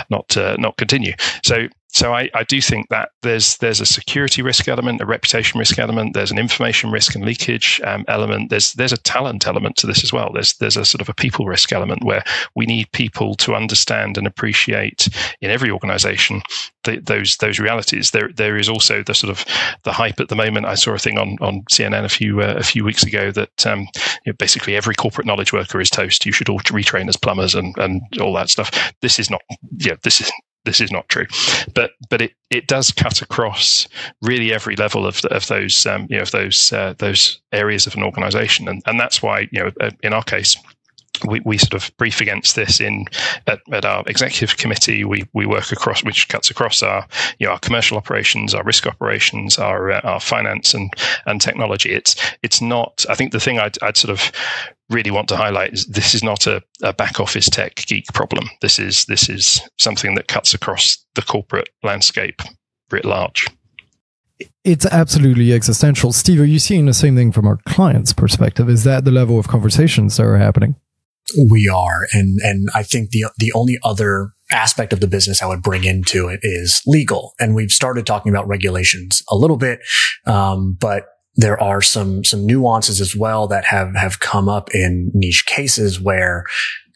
[0.09, 1.13] not uh, not continue.
[1.43, 5.57] So so I, I, do think that there's there's a security risk element, a reputation
[5.57, 8.49] risk element, there's an information risk and leakage um, element.
[8.49, 10.29] There's there's a talent element to this as well.
[10.33, 12.21] There's there's a sort of a people risk element where
[12.53, 15.07] we need people to understand and appreciate
[15.39, 16.41] in every organisation
[16.83, 18.11] those those realities.
[18.11, 19.45] There there is also the sort of
[19.83, 20.65] the hype at the moment.
[20.65, 23.65] I saw a thing on on CNN a few uh, a few weeks ago that
[23.65, 23.87] um,
[24.25, 26.25] you know, basically every corporate knowledge worker is toast.
[26.25, 28.93] You should all retrain as plumbers and and all that stuff.
[29.01, 29.41] This is not
[29.77, 30.29] yeah this is
[30.65, 31.25] this is not true.
[31.73, 33.87] But but it, it does cut across
[34.21, 37.95] really every level of, of those um, you know of those uh, those areas of
[37.95, 40.57] an organization, and and that's why you know uh, in our case
[41.23, 43.05] we, we sort of brief against this in
[43.47, 45.03] at, at, our executive committee.
[45.03, 47.07] We we work across, which cuts across our
[47.39, 50.91] you know our commercial operations, our risk operations, our uh, our finance and
[51.25, 51.93] and technology.
[51.93, 53.05] It's it's not.
[53.09, 54.31] I think the thing I'd, I'd sort of
[54.89, 58.49] really want to highlight is this is not a, a back office tech geek problem.
[58.61, 62.41] This is this is something that cuts across the corporate landscape
[62.91, 63.47] writ large
[64.63, 66.11] it's absolutely existential.
[66.11, 68.69] Steve, are you seeing the same thing from our clients' perspective?
[68.69, 70.75] Is that the level of conversations that are happening?
[71.49, 75.47] We are, and and I think the the only other aspect of the business I
[75.47, 79.79] would bring into it is legal, and we've started talking about regulations a little bit,
[80.25, 85.11] um, but there are some some nuances as well that have have come up in
[85.13, 86.45] niche cases where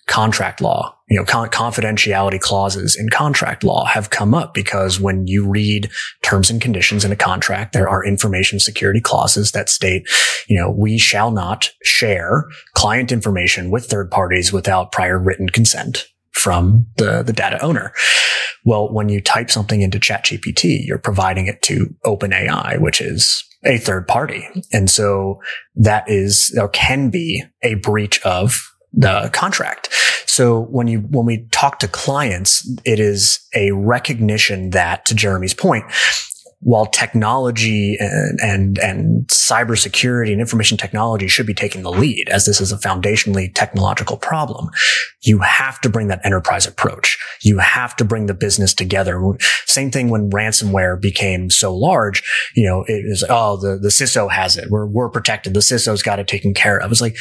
[0.10, 5.28] contract law, you know, con- confidentiality clauses in contract law have come up because when
[5.28, 5.88] you read
[6.24, 10.10] terms and conditions in a contract, there are information security clauses that state,
[10.48, 16.08] you know, we shall not share client information with third parties without prior written consent
[16.32, 17.94] from the, the data owner.
[18.66, 23.78] Well, when you type something into ChatGPT, you're providing it to OpenAI, which is a
[23.78, 24.48] third party.
[24.72, 25.42] And so
[25.76, 29.90] that is or can be a breach of the contract.
[30.26, 35.54] So when you, when we talk to clients, it is a recognition that to Jeremy's
[35.54, 35.86] point,
[36.62, 42.46] while technology and, and, and cybersecurity and information technology should be taking the lead as
[42.46, 44.70] this is a foundationally technological problem,
[45.22, 47.18] you have to bring that enterprise approach.
[47.42, 49.22] You have to bring the business together.
[49.66, 52.22] Same thing when ransomware became so large,
[52.56, 54.70] you know, it was, oh, the, the CISO has it.
[54.70, 55.54] We're, we're protected.
[55.54, 56.92] The CISO's got it taken care of.
[56.92, 57.16] It's like,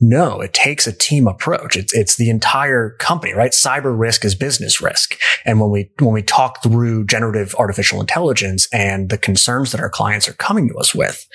[0.00, 1.76] no, it takes a team approach.
[1.76, 3.50] It's, it's the entire company, right?
[3.50, 5.18] Cyber risk is business risk.
[5.44, 9.90] And when we, when we talk through generative artificial intelligence and the concerns that our
[9.90, 11.26] clients are coming to us with,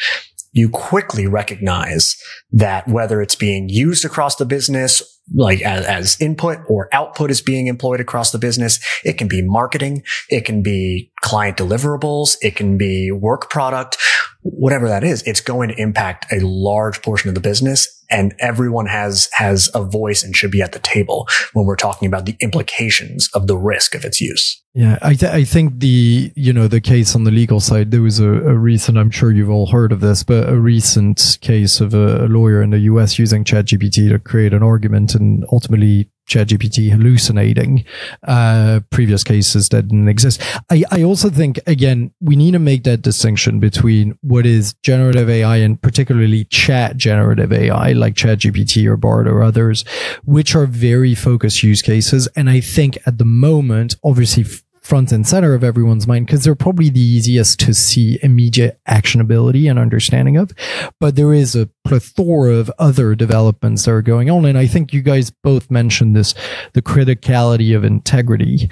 [0.54, 2.16] you quickly recognize
[2.52, 5.02] that whether it's being used across the business,
[5.34, 9.42] like as, as, input or output is being employed across the business, it can be
[9.42, 10.04] marketing.
[10.30, 12.38] It can be client deliverables.
[12.42, 13.98] It can be work product
[14.44, 18.86] whatever that is, it's going to impact a large portion of the business and everyone
[18.86, 22.38] has, has a voice and should be at the table when we're talking about the
[22.40, 24.62] implications of the risk of its use.
[24.76, 28.02] Yeah, I, th- I think the you know the case on the legal side there
[28.02, 31.80] was a, a recent I'm sure you've all heard of this but a recent case
[31.80, 33.20] of a, a lawyer in the U.S.
[33.20, 37.86] using ChatGPT to create an argument and ultimately ChatGPT hallucinating
[38.28, 40.42] uh, previous cases that didn't exist.
[40.70, 45.30] I, I also think, again, we need to make that distinction between what is generative
[45.30, 49.84] AI and particularly chat generative AI, like ChatGPT or Bard or others,
[50.24, 52.28] which are very focused use cases.
[52.36, 54.46] And I think at the moment, obviously,
[54.84, 59.70] front and center of everyone's mind because they're probably the easiest to see immediate actionability
[59.70, 60.52] and understanding of.
[61.00, 64.46] But there is a plethora of other developments that are going on.
[64.46, 66.36] And I think you guys both mentioned this,
[66.74, 68.70] the criticality of integrity.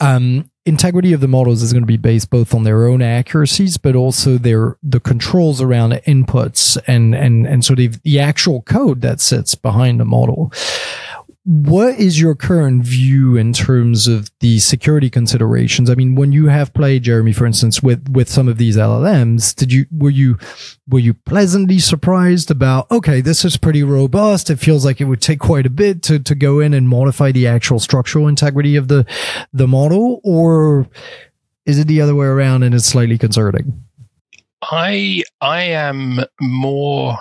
[0.00, 3.76] Um, integrity of the models is going to be based both on their own accuracies,
[3.76, 9.00] but also their the controls around inputs and and and sort of the actual code
[9.02, 10.52] that sits behind the model.
[11.46, 15.90] What is your current view in terms of the security considerations?
[15.90, 19.54] I mean, when you have played Jeremy, for instance, with with some of these LLMs,
[19.54, 20.38] did you were you
[20.88, 24.48] were you pleasantly surprised about okay, this is pretty robust.
[24.48, 27.30] It feels like it would take quite a bit to to go in and modify
[27.30, 29.04] the actual structural integrity of the
[29.52, 30.88] the model, or
[31.66, 33.84] is it the other way around and it's slightly concerning?
[34.62, 37.18] I I am more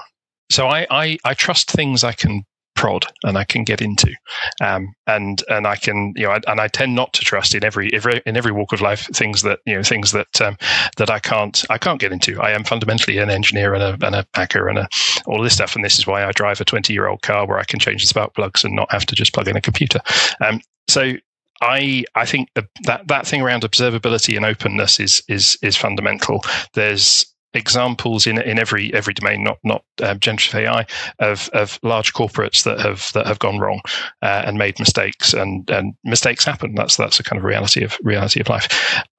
[0.50, 2.46] so I, I, I trust things I can
[2.84, 4.13] prod and I can get into,
[4.60, 7.89] um, and and I can you know and I tend not to trust in every,
[7.93, 10.58] every in every walk of life things that you know things that um,
[10.98, 12.41] that I can't I can't get into.
[12.41, 14.89] I am fundamentally an engineer and a, and a hacker and a,
[15.26, 17.58] all this stuff, and this is why I drive a twenty year old car where
[17.58, 20.02] I can change the spark plugs and not have to just plug in a computer.
[20.46, 21.13] Um, so
[21.62, 26.43] I I think that that thing around observability and openness is is is fundamental.
[26.74, 30.86] There's examples in in every every domain, not not um, generative AI,
[31.20, 33.82] of of large corporates that have that have gone wrong
[34.22, 36.76] uh, and made mistakes, and and mistakes happen.
[36.76, 38.68] That's that's a kind of reality of reality of life.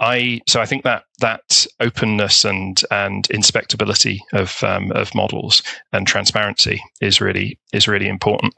[0.00, 6.06] I so I think that that openness and and inspectability of um, of models and
[6.06, 8.54] transparency is really is really important.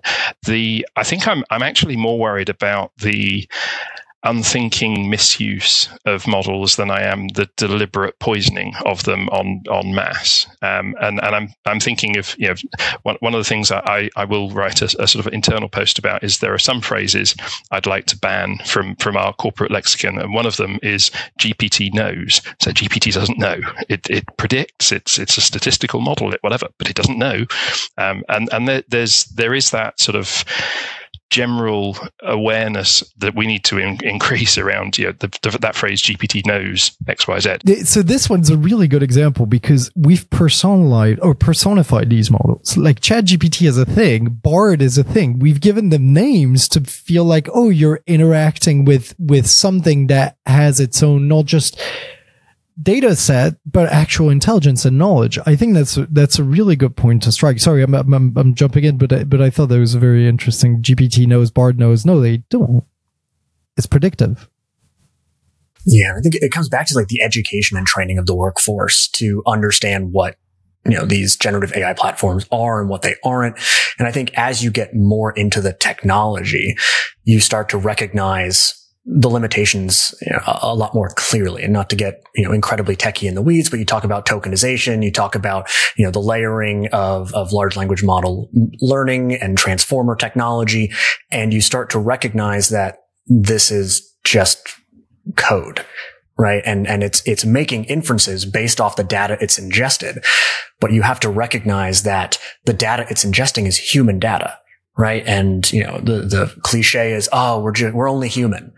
[0.47, 3.49] The I think I'm I'm actually more worried about the
[4.27, 10.47] unthinking misuse of models than I am the deliberate poisoning of them on on mass.
[10.62, 12.55] Um, and and I'm I'm thinking of you know
[13.05, 15.99] one, one of the things I, I will write a, a, sort of internal post
[15.99, 17.35] about is there are some phrases
[17.71, 21.11] I'd like to ban from from our corporate lexicon, and one of them is
[21.41, 22.43] GPT knows.
[22.61, 23.59] So GPT doesn't know.
[23.89, 24.93] It it predicts.
[24.93, 26.35] It's it's a statistical model.
[26.35, 27.47] It whatever, but it doesn't know.
[27.97, 30.45] Um, and and there, there's there is that sort of
[31.37, 36.01] general awareness that we need to in- increase around you know, the, the, that phrase
[36.01, 37.85] GPT knows X, Y, Z.
[37.85, 42.79] So this one's a really good example because we've personalized or personified these models.
[42.79, 45.38] Like ChatGPT is a thing, Bard is a thing.
[45.38, 50.81] We've given them names to feel like, oh, you're interacting with with something that has
[50.81, 51.79] its own, not just
[52.81, 55.39] data set, but actual intelligence and knowledge.
[55.47, 57.59] I think that's that's a really good point to strike.
[57.59, 60.83] Sorry, I'm I'm, I'm jumping in, but but I thought that was a very interesting.
[60.83, 62.05] GPT knows, Bard knows.
[62.05, 62.85] No, they don't.
[63.77, 64.49] It's predictive.
[65.87, 69.09] Yeah, I think it comes back to like the education and training of the workforce
[69.11, 70.37] to understand what
[70.85, 73.57] you know these generative AI platforms are and what they aren't.
[73.99, 76.77] And I think as you get more into the technology,
[77.25, 81.88] you start to recognize the limitations you know, a, a, lot more clearly and not
[81.88, 85.12] to get, you know, incredibly techy in the weeds, but you talk about tokenization, you
[85.12, 90.92] talk about, you know, the layering of, of large language model learning and transformer technology.
[91.31, 94.69] And you start to recognize that this is just
[95.37, 95.87] code.
[96.38, 96.62] Right.
[96.66, 100.23] And, and it's, it's making inferences based off the data it's ingested.
[100.81, 104.59] But you have to recognize that the data it's ingesting is human data
[104.97, 105.23] right?
[105.27, 108.73] And you know, the the cliche is, oh, we're just, we're only human,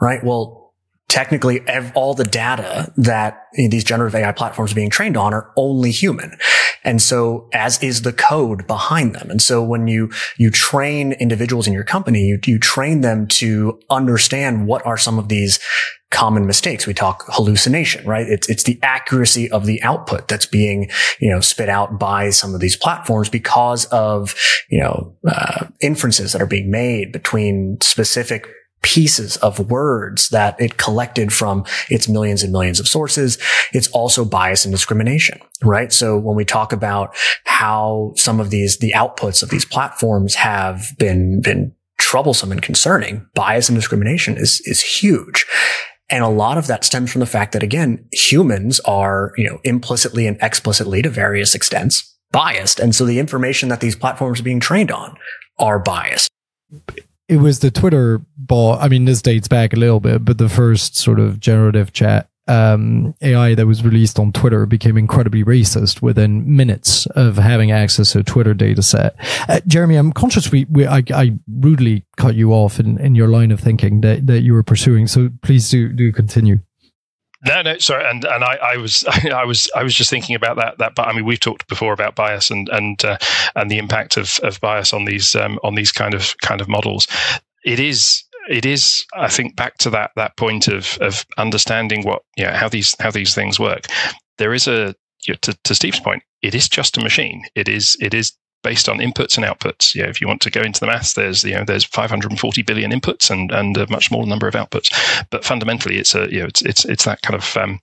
[0.00, 0.22] right?
[0.24, 0.74] Well,
[1.08, 5.50] technically, ev- all the data that these generative AI platforms are being trained on are
[5.56, 6.36] only human,
[6.84, 9.30] and so as is the code behind them.
[9.30, 13.78] And so when you you train individuals in your company, you you train them to
[13.90, 15.58] understand what are some of these
[16.10, 16.86] common mistakes.
[16.86, 18.26] We talk hallucination, right?
[18.26, 22.52] It's, it's the accuracy of the output that's being, you know, spit out by some
[22.52, 24.34] of these platforms because of,
[24.68, 28.48] you know, uh, inferences that are being made between specific
[28.82, 33.38] pieces of words that it collected from its millions and millions of sources.
[33.72, 35.92] It's also bias and discrimination, right?
[35.92, 37.14] So when we talk about
[37.44, 43.26] how some of these, the outputs of these platforms have been, been troublesome and concerning,
[43.34, 45.44] bias and discrimination is, is huge.
[46.08, 49.60] And a lot of that stems from the fact that again, humans are, you know,
[49.62, 52.80] implicitly and explicitly to various extents biased.
[52.80, 55.16] And so the information that these platforms are being trained on
[55.58, 56.30] are biased.
[57.30, 58.72] It was the Twitter ball.
[58.72, 62.28] I mean, this dates back a little bit, but the first sort of generative chat
[62.48, 68.10] um, AI that was released on Twitter became incredibly racist within minutes of having access
[68.12, 69.14] to a Twitter data set.
[69.48, 73.28] Uh, Jeremy, I'm conscious we, we I, I, rudely cut you off in, in your
[73.28, 75.06] line of thinking that, that you were pursuing.
[75.06, 76.58] So please do do continue.
[77.44, 80.56] No, no, sorry, and and I, I was I was I was just thinking about
[80.56, 80.94] that that.
[80.94, 83.16] But I mean, we've talked before about bias and and uh,
[83.54, 86.68] and the impact of, of bias on these um, on these kind of kind of
[86.68, 87.06] models.
[87.64, 92.22] It is it is I think back to that that point of of understanding what
[92.36, 93.86] you know how these how these things work.
[94.38, 94.94] There is a
[95.26, 97.44] you know, to, to Steve's point, it is just a machine.
[97.54, 98.32] It is it is
[98.62, 99.94] based on inputs and outputs.
[99.94, 102.90] Yeah, if you want to go into the maths, there's you know there's 540 billion
[102.90, 104.92] inputs and and a much smaller number of outputs.
[105.30, 107.80] But fundamentally, it's a you know it's it's it's that kind of um,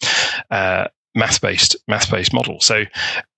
[0.51, 2.59] uh, math based math based model.
[2.61, 2.83] So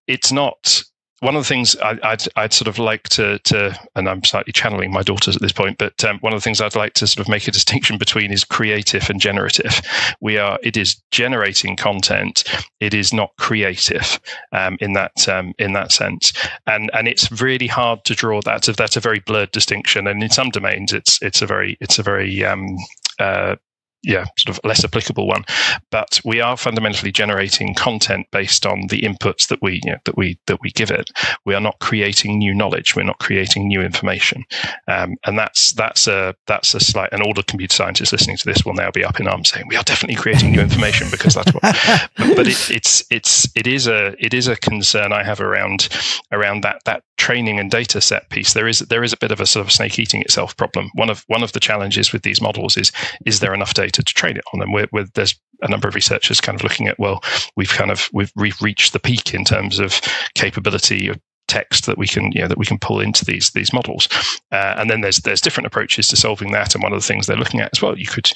[0.07, 0.83] it's not
[1.22, 4.53] one of the things I, would I'd sort of like to, to, and I'm slightly
[4.53, 7.07] channeling my daughters at this point, but um, one of the things I'd like to
[7.07, 9.82] sort of make a distinction between is creative and generative.
[10.22, 12.43] We are, it is generating content.
[12.80, 14.20] It is not creative
[14.51, 16.34] um, in that um, in that sense,
[16.67, 18.63] and and it's really hard to draw that.
[18.63, 22.03] That's a very blurred distinction, and in some domains, it's it's a very it's a
[22.03, 22.78] very um,
[23.20, 23.55] uh,
[24.03, 25.43] yeah, sort of less applicable one.
[25.91, 30.17] But we are fundamentally generating content based on the inputs that we you know, that
[30.17, 31.09] we that we give it.
[31.45, 32.95] We are not creating new knowledge.
[32.95, 34.45] We're not creating new information,
[34.87, 37.09] um, and that's that's a that's a slight.
[37.11, 39.65] And all the computer scientists listening to this will now be up in arms saying
[39.67, 41.63] we are definitely creating new information because that's what.
[42.17, 45.89] but it, it's it's it is a it is a concern I have around
[46.31, 48.53] around that that training and data set piece.
[48.53, 50.89] There is there is a bit of a sort of snake eating itself problem.
[50.95, 52.91] One of one of the challenges with these models is
[53.25, 54.61] is there enough data data to train it on.
[54.61, 57.21] And we're, we're, there's a number of researchers kind of looking at well,
[57.55, 59.99] we've kind of we've, we've reached the peak in terms of
[60.35, 63.73] capability of text that we can you know that we can pull into these these
[63.73, 64.07] models.
[64.51, 66.75] Uh, and then there's there's different approaches to solving that.
[66.75, 68.31] And one of the things they're looking at as well you could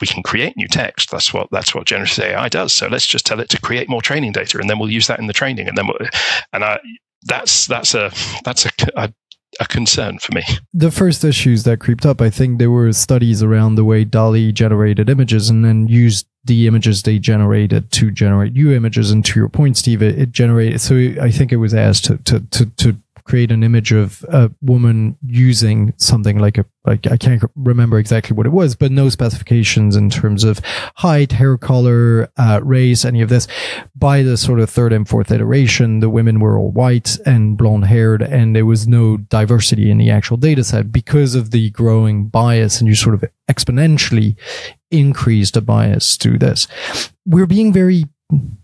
[0.00, 1.10] we can create new text.
[1.10, 2.72] That's what that's what generative ai does.
[2.72, 5.18] So let's just tell it to create more training data and then we'll use that
[5.18, 5.68] in the training.
[5.68, 5.98] And then we'll,
[6.52, 6.78] and i
[7.26, 8.12] that's that's a
[8.44, 9.12] that's a, a
[9.60, 10.42] a concern for me.
[10.72, 14.52] The first issues that creeped up, I think there were studies around the way DALL-E
[14.52, 19.10] generated images and then used the images they generated to generate new images.
[19.10, 20.80] And to your point, Steve, it, it generated.
[20.80, 24.50] So I think it was asked to to to, to create an image of a
[24.60, 29.08] woman using something like a like I can't remember exactly what it was, but no
[29.08, 30.60] specifications in terms of
[30.96, 33.46] height, hair color, uh, race, any of this.
[33.96, 37.86] By the sort of third and fourth iteration, the women were all white and blonde
[37.86, 42.28] haired, and there was no diversity in the actual data set because of the growing
[42.28, 44.36] bias, and you sort of exponentially
[44.90, 46.68] increase the bias to this.
[47.24, 48.04] We're being very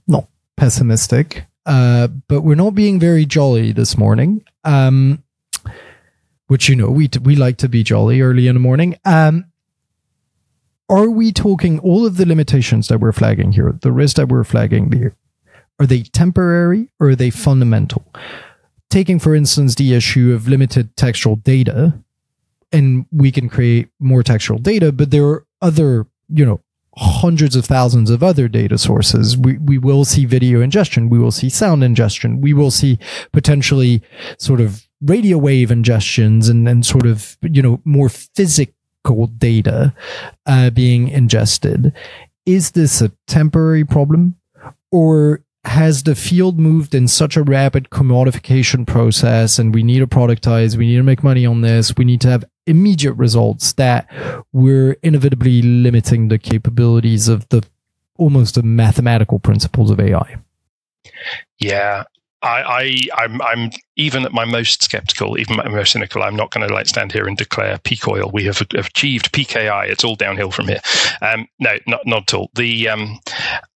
[0.07, 4.45] not pessimistic uh, but we're not being very jolly this morning.
[4.65, 5.23] Um,
[6.51, 8.99] which you know we t- we like to be jolly early in the morning.
[9.05, 9.45] Um,
[10.89, 14.43] are we talking all of the limitations that we're flagging here, the risks that we're
[14.43, 15.15] flagging here?
[15.79, 18.05] Are they temporary or are they fundamental?
[18.91, 21.97] Taking, for instance, the issue of limited textual data,
[22.73, 26.61] and we can create more textual data, but there are other, you know,
[26.97, 29.37] hundreds of thousands of other data sources.
[29.37, 31.09] We, we will see video ingestion.
[31.09, 32.41] We will see sound ingestion.
[32.41, 32.99] We will see
[33.33, 34.03] potentially
[34.39, 39.95] sort of radio wave ingestions and, and sort of, you know, more physical data
[40.47, 41.93] uh, being ingested.
[42.45, 44.37] Is this a temporary problem
[44.91, 50.07] or has the field moved in such a rapid commodification process and we need to
[50.07, 54.11] productize, we need to make money on this, we need to have immediate results that
[54.53, 57.63] we're inevitably limiting the capabilities of the
[58.17, 60.37] almost the mathematical principles of AI.
[61.59, 62.05] Yeah,
[62.43, 66.23] I, I am I'm, I'm even at my most skeptical, even my most cynical.
[66.23, 68.31] I'm not going to like stand here and declare peak oil.
[68.33, 69.85] We have, achieved peak AI.
[69.85, 70.81] It's all downhill from here.
[71.21, 72.51] Um, no, not not at all.
[72.55, 73.19] The um,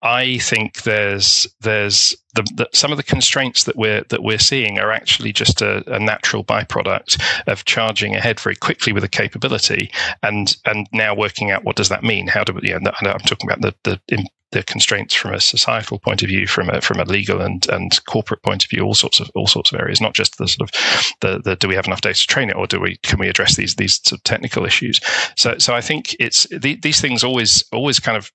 [0.04, 4.80] I think there's there's the, the, some of the constraints that we're that we're seeing
[4.80, 9.92] are actually just a, a, natural byproduct of charging ahead very quickly with a capability,
[10.24, 12.28] and and now working out what does that mean?
[12.28, 12.70] How do we?
[12.70, 16.70] Yeah, I'm talking about the the the constraints from a societal point of view, from
[16.70, 19.72] a from a legal and and corporate point of view, all sorts of all sorts
[19.72, 20.02] of areas.
[20.02, 22.56] Not just the sort of the, the do we have enough data to train it,
[22.56, 25.00] or do we can we address these these sort of technical issues?
[25.38, 28.32] So so I think it's the, these things always always kind of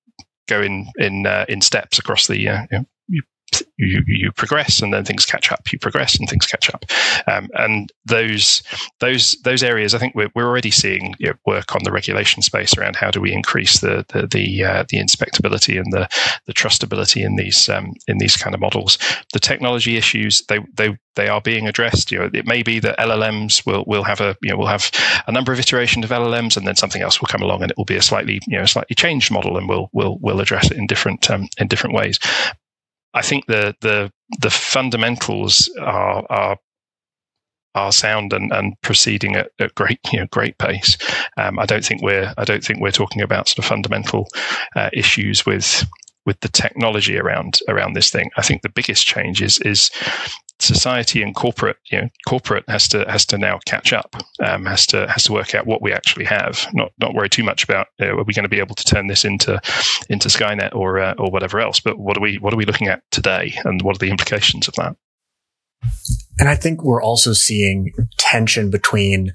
[0.46, 2.86] go in in uh, in steps across the uh, you know,
[3.78, 5.72] you, you progress and then things catch up.
[5.72, 6.84] You progress and things catch up.
[7.26, 8.62] Um, and those
[9.00, 12.42] those those areas, I think we're, we're already seeing you know, work on the regulation
[12.42, 16.08] space around how do we increase the the the, uh, the inspectability and the
[16.46, 18.98] the trustability in these um, in these kind of models.
[19.32, 22.12] The technology issues they they they are being addressed.
[22.12, 24.90] You know, it may be that LLMs will will have a you know will have
[25.26, 27.76] a number of iterations of LLMs, and then something else will come along, and it
[27.76, 30.76] will be a slightly you know slightly changed model, and we'll we'll we'll address it
[30.76, 32.18] in different um, in different ways.
[33.16, 36.58] I think the the the fundamentals are are
[37.74, 40.96] are sound and, and proceeding at, at great you know great pace.
[41.36, 44.28] Um, I don't think we're I don't think we're talking about sort of fundamental
[44.76, 45.84] uh, issues with
[46.26, 48.30] with the technology around around this thing.
[48.36, 49.90] I think the biggest change is is
[50.58, 54.86] society and corporate you know corporate has to has to now catch up um, has
[54.86, 57.88] to has to work out what we actually have not not worry too much about
[57.98, 59.60] you know, are we going to be able to turn this into
[60.08, 62.88] into skynet or uh, or whatever else but what are we what are we looking
[62.88, 64.96] at today and what are the implications of that?
[66.38, 69.32] And i think we're also seeing tension between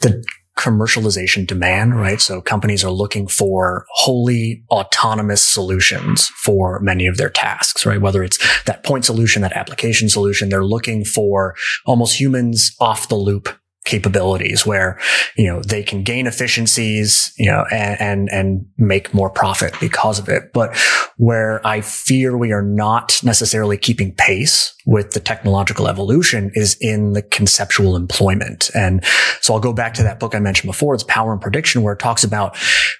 [0.00, 0.24] the
[0.56, 2.20] commercialization demand, right?
[2.20, 8.00] So companies are looking for wholly autonomous solutions for many of their tasks, right?
[8.00, 13.16] Whether it's that point solution, that application solution, they're looking for almost humans off the
[13.16, 13.48] loop
[13.84, 14.98] capabilities where,
[15.36, 20.18] you know, they can gain efficiencies, you know, and, and, and make more profit because
[20.18, 20.52] of it.
[20.54, 20.76] But
[21.16, 27.12] where I fear we are not necessarily keeping pace with the technological evolution is in
[27.12, 28.70] the conceptual employment.
[28.74, 29.04] And
[29.40, 30.94] so I'll go back to that book I mentioned before.
[30.94, 32.56] It's Power and Prediction, where it talks about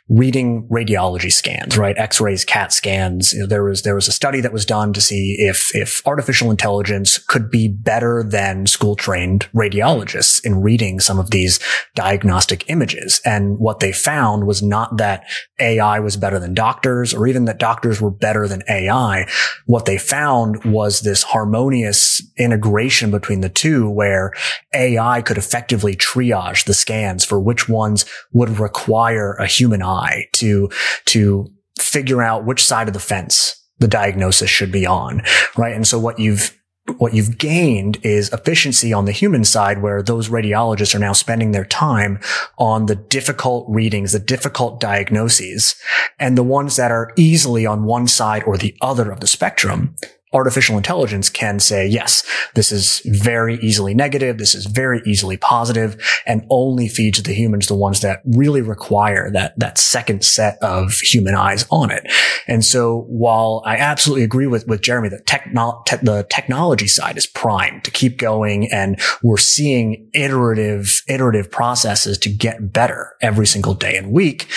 [0.08, 1.96] reading radiology scans, right?
[1.98, 3.32] X-rays, CAT scans.
[3.32, 6.06] You know, there was, there was a study that was done to see if, if
[6.06, 11.58] artificial intelligence could be better than school trained radiologists in reading some of these
[11.94, 13.20] diagnostic images.
[13.24, 15.24] And what they found was not that
[15.58, 19.26] AI was better than doctors or even that doctors were better than AI.
[19.66, 24.32] What they found was this harmonious harmonious integration between the two where
[24.74, 30.70] AI could effectively triage the scans for which ones would require a human eye to,
[31.06, 35.22] to figure out which side of the fence the diagnosis should be on.
[35.56, 35.74] Right.
[35.74, 36.56] And so what you've
[36.98, 41.52] what you've gained is efficiency on the human side where those radiologists are now spending
[41.52, 42.20] their time
[42.58, 45.76] on the difficult readings, the difficult diagnoses
[46.18, 49.96] and the ones that are easily on one side or the other of the spectrum
[50.34, 52.24] artificial intelligence can say, yes,
[52.54, 54.38] this is very easily negative.
[54.38, 59.30] This is very easily positive and only feeds the humans the ones that really require
[59.30, 62.10] that, that second set of human eyes on it.
[62.46, 67.16] And so while I absolutely agree with, with Jeremy that techno- te- the technology side
[67.16, 73.46] is primed to keep going and we're seeing iterative, iterative processes to get better every
[73.46, 74.48] single day and week.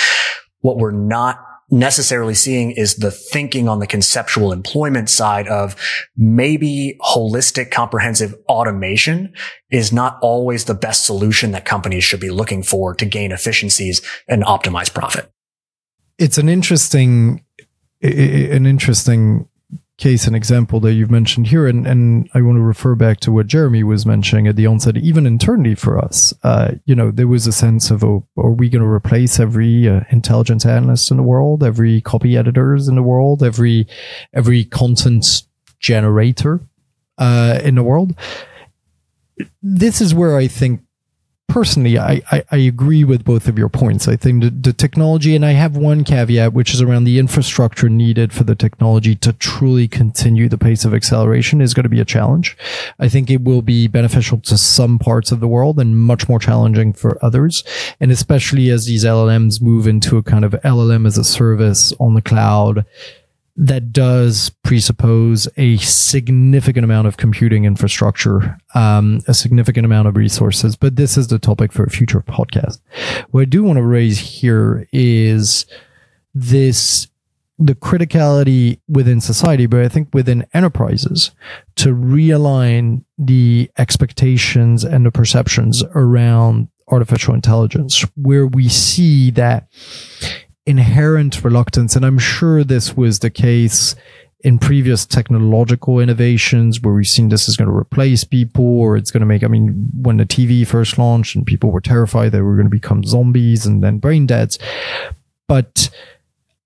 [0.62, 1.40] What we're not
[1.70, 5.76] necessarily seeing is the thinking on the conceptual employment side of
[6.16, 9.34] maybe holistic comprehensive automation
[9.70, 14.02] is not always the best solution that companies should be looking for to gain efficiencies
[14.28, 15.30] and optimize profit.
[16.18, 17.44] It's an interesting
[18.02, 19.48] an interesting
[19.98, 23.32] case and example that you've mentioned here, and, and I want to refer back to
[23.32, 27.28] what Jeremy was mentioning at the onset, even internally for us, uh, you know, there
[27.28, 31.18] was a sense of, oh, are we going to replace every uh, intelligence analyst in
[31.18, 33.88] the world, every copy editors in the world, every,
[34.34, 35.44] every content
[35.80, 36.62] generator,
[37.18, 38.16] uh, in the world?
[39.64, 40.82] This is where I think
[41.48, 44.08] personally, I, I, I, agree with both of your points.
[44.08, 47.90] I think the, the, technology, and I have one caveat, which is around the infrastructure
[47.90, 52.02] needed for the technology to truly continue the pace of acceleration is going to be
[52.02, 52.58] a challenge.
[53.00, 56.40] I think it will be beneficial to some parts of the world and much more
[56.40, 57.64] challenging for others.
[58.00, 62.14] And especially as these LLMs move into a kind of LLM as a service on
[62.14, 62.86] the cloud
[63.58, 70.76] that does presuppose a significant amount of computing infrastructure, um, a significant amount of resources.
[70.76, 72.80] But this is the topic for a future podcast.
[73.32, 75.66] What I do want to raise here is
[76.36, 77.08] this
[77.60, 81.32] the criticality within society, but I think within enterprises
[81.78, 89.68] to realign the expectations and the perceptions around artificial intelligence, where we see that
[90.68, 93.96] inherent reluctance, and I'm sure this was the case
[94.42, 99.10] in previous technological innovations where we've seen this is going to replace people or it's
[99.10, 102.44] going to make, I mean, when the TV first launched and people were terrified that
[102.44, 104.60] we are going to become zombies and then brain deads.
[105.48, 105.90] But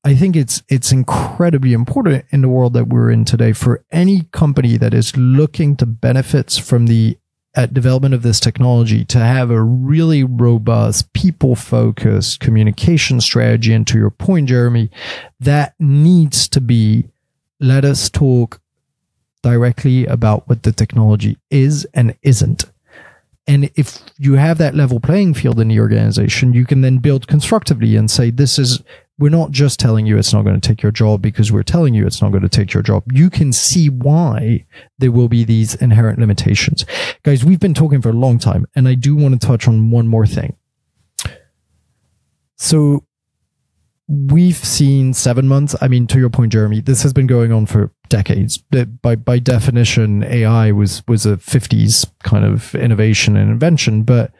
[0.03, 4.23] I think it's, it's incredibly important in the world that we're in today for any
[4.31, 7.17] company that is looking to benefits from the
[7.53, 13.85] at development of this technology to have a really robust people focused communication strategy and
[13.85, 14.89] to your point jeremy
[15.39, 17.05] that needs to be
[17.59, 18.61] let us talk
[19.41, 22.65] directly about what the technology is and isn't.
[23.47, 27.27] And if you have that level playing field in the organization, you can then build
[27.27, 28.83] constructively and say, this is,
[29.21, 31.93] we're not just telling you it's not going to take your job because we're telling
[31.93, 33.03] you it's not going to take your job.
[33.13, 34.65] You can see why
[34.97, 36.87] there will be these inherent limitations.
[37.21, 39.91] Guys, we've been talking for a long time, and I do want to touch on
[39.91, 40.55] one more thing.
[42.57, 43.05] So
[44.07, 45.75] we've seen seven months.
[45.79, 48.57] I mean, to your point, Jeremy, this has been going on for decades.
[48.57, 54.31] By by definition, AI was was a '50s kind of innovation and invention, but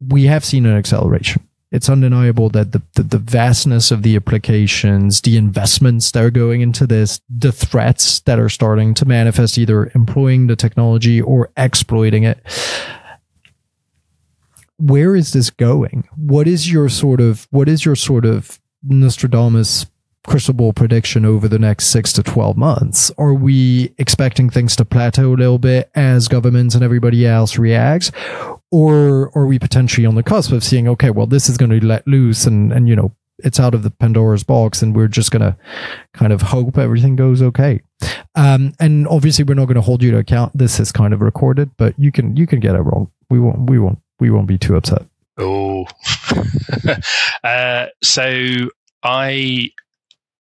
[0.00, 1.46] we have seen an acceleration.
[1.70, 6.62] It's undeniable that the, the, the vastness of the applications, the investments that are going
[6.62, 12.24] into this, the threats that are starting to manifest, either employing the technology or exploiting
[12.24, 12.44] it
[14.80, 16.08] where is this going?
[16.16, 19.86] What is your sort of what is your sort of Nostradamus
[20.26, 23.10] crystal ball prediction over the next six to 12 months?
[23.18, 28.10] Are we expecting things to plateau a little bit as governments and everybody else reacts?
[28.70, 31.80] Or are we potentially on the cusp of seeing, okay, well, this is going to
[31.80, 33.12] be let loose and, and, you know,
[33.42, 35.56] it's out of the Pandora's box and we're just going to
[36.12, 37.80] kind of hope everything goes okay.
[38.34, 40.56] Um, and obviously we're not going to hold you to account.
[40.56, 43.10] This is kind of recorded, but you can, you can get it wrong.
[43.28, 45.06] We won't, we won't we won't be too upset.
[45.38, 45.86] Oh,
[47.44, 48.68] uh, so
[49.02, 49.70] I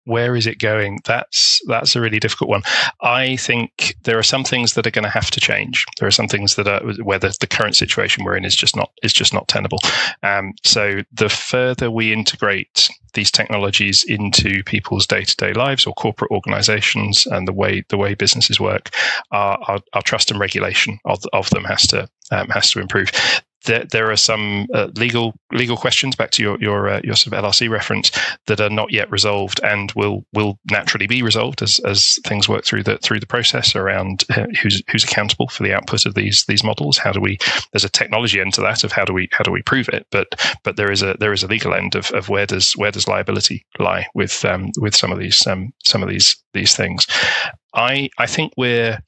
[0.10, 1.00] where is it going?
[1.06, 2.64] That's that's a really difficult one.
[3.02, 5.86] I think there are some things that are going to have to change.
[6.00, 8.76] There are some things that are where the, the current situation we're in is just
[8.76, 9.80] not is just not tenable.
[10.24, 15.94] Um, so the further we integrate these technologies into people's day to day lives or
[15.94, 18.90] corporate organizations and the way the way businesses work,
[19.32, 23.12] our, our, our trust and regulation of, of them has to um, has to improve
[23.66, 27.34] there, there are some uh, legal legal questions back to your your uh, your sort
[27.36, 28.12] of LRC reference
[28.48, 32.66] that are not yet resolved and will will naturally be resolved as, as things work
[32.66, 36.46] through the through the process around uh, who's who's accountable for the output of these
[36.48, 36.98] these models.
[36.98, 37.38] How do we?
[37.74, 40.06] There's a technology end to that of how do we how do we prove it,
[40.12, 40.28] but
[40.64, 43.08] but there is a there is a legal end of, of where does where does
[43.08, 47.06] liability lie with um, with some of these um, some of these these things.
[47.74, 49.00] I I think we're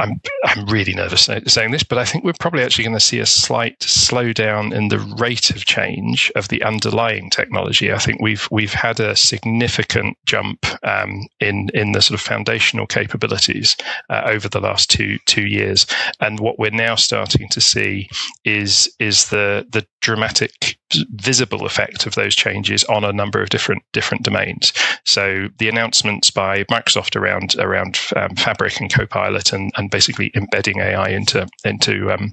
[0.00, 3.18] I'm I'm really nervous saying this, but I think we're probably actually going to see
[3.18, 7.92] a slight slowdown in the rate of change of the underlying technology.
[7.92, 12.86] I think we've we've had a significant jump um, in in the sort of foundational
[12.86, 13.76] capabilities
[14.08, 15.86] uh, over the last two two years,
[16.20, 18.08] and what we're now starting to see
[18.44, 20.79] is is the the dramatic
[21.10, 24.72] visible effect of those changes on a number of different different domains.
[25.04, 30.80] So the announcements by Microsoft around around um, Fabric and Copilot and, and basically embedding
[30.80, 32.32] AI into into um,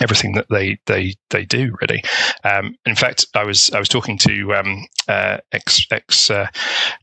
[0.00, 2.02] everything that they they they do really.
[2.44, 6.48] Um, in fact, I was I was talking to um, uh, ex ex uh,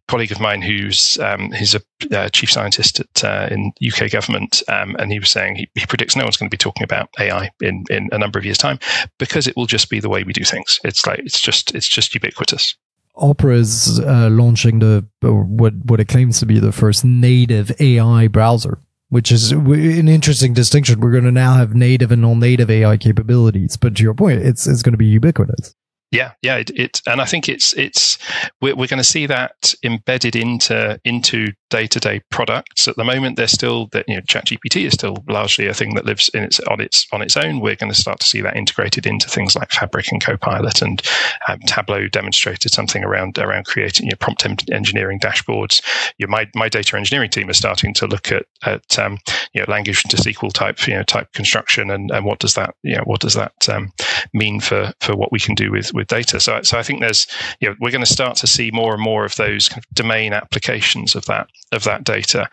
[0.07, 1.81] colleague of mine who's um, he's a
[2.11, 5.85] uh, chief scientist at uh, in UK government, um, and he was saying he, he,
[5.85, 8.57] predicts no one's going to be talking about AI in in a number of years'
[8.57, 8.79] time
[9.17, 10.79] because it will just be the way we do things.
[10.83, 12.75] It's like it's just it's just ubiquitous.
[13.19, 18.27] Opera is uh, launching the what what it claims to be the first native AI
[18.27, 18.79] browser
[19.09, 20.99] which is an interesting distinction.
[20.99, 24.67] We're going to now have native and non-native AI capabilities, but to your point, it's
[24.67, 25.75] it's going to be ubiquitous.
[26.11, 28.17] Yeah, yeah, it, it, and I think it's it's
[28.61, 32.87] we're, we're going to see that embedded into into day to day products.
[32.87, 36.05] At the moment, they're still that you know ChatGPT is still largely a thing that
[36.05, 37.59] lives in its on its on its own.
[37.59, 41.01] We're going to start to see that integrated into things like Fabric and Copilot, and
[41.49, 45.81] um, Tableau demonstrated something around around creating you know, prompt engineering dashboards.
[46.17, 49.17] You know, my my data engineering team is starting to look at at um,
[49.53, 52.75] you know language to SQL type you know type construction, and, and what does that
[52.83, 53.91] you know what does that um,
[54.33, 56.39] mean for for what we can do with with data.
[56.39, 57.27] So, so I think there's,
[57.59, 59.95] you know, we're going to start to see more and more of those kind of
[59.95, 62.49] domain applications of that of that data.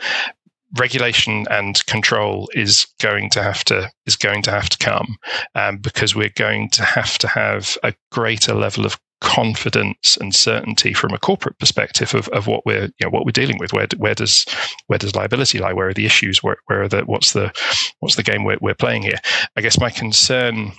[0.77, 5.17] Regulation and control is going to have to is going to have to come
[5.55, 10.93] um, because we're going to have to have a greater level of confidence and certainty
[10.93, 13.87] from a corporate perspective of, of what we're you know what we're dealing with where
[13.97, 14.45] where does
[14.89, 17.51] where does liability lie where are the issues where, where are the what's the
[18.01, 19.19] what's the game we're, we're playing here
[19.57, 20.73] i guess my concern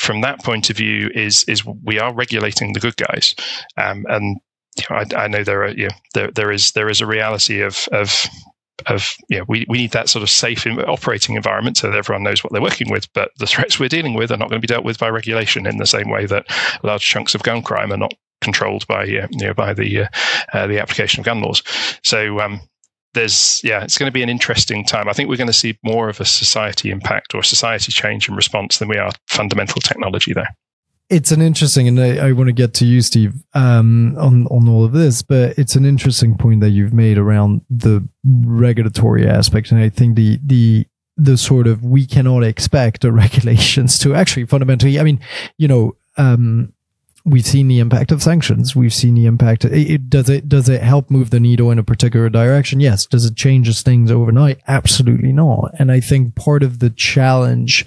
[0.00, 3.34] from that point of view is is we are regulating the good guys,
[3.76, 4.40] um, and
[4.88, 8.26] I, I, know there are know, there there is there is a reality of of
[8.86, 12.42] of know, we, we need that sort of safe operating environment so that everyone knows
[12.42, 13.12] what they're working with.
[13.12, 15.66] But the threats we're dealing with are not going to be dealt with by regulation
[15.66, 16.46] in the same way that
[16.82, 20.08] large chunks of gun crime are not controlled by uh, you know by the uh,
[20.54, 21.62] uh, the application of gun laws.
[22.02, 22.62] So um,
[23.14, 25.78] there's yeah it's going to be an interesting time i think we're going to see
[25.82, 30.32] more of a society impact or society change and response than we are fundamental technology
[30.32, 30.54] there
[31.10, 34.68] it's an interesting, and I, I want to get to you, Steve, um, on on
[34.68, 39.72] all of this, but it's an interesting point that you've made around the regulatory aspect,
[39.72, 40.86] and I think the the
[41.16, 45.00] the sort of we cannot expect the regulations to actually fundamentally.
[45.00, 45.18] I mean,
[45.58, 46.72] you know, um,
[47.24, 48.74] we've seen the impact of sanctions.
[48.74, 49.64] We've seen the impact.
[49.64, 52.80] It, it, does it does it help move the needle in a particular direction?
[52.80, 53.06] Yes.
[53.06, 54.60] Does it change things overnight?
[54.66, 55.72] Absolutely not.
[55.78, 57.86] And I think part of the challenge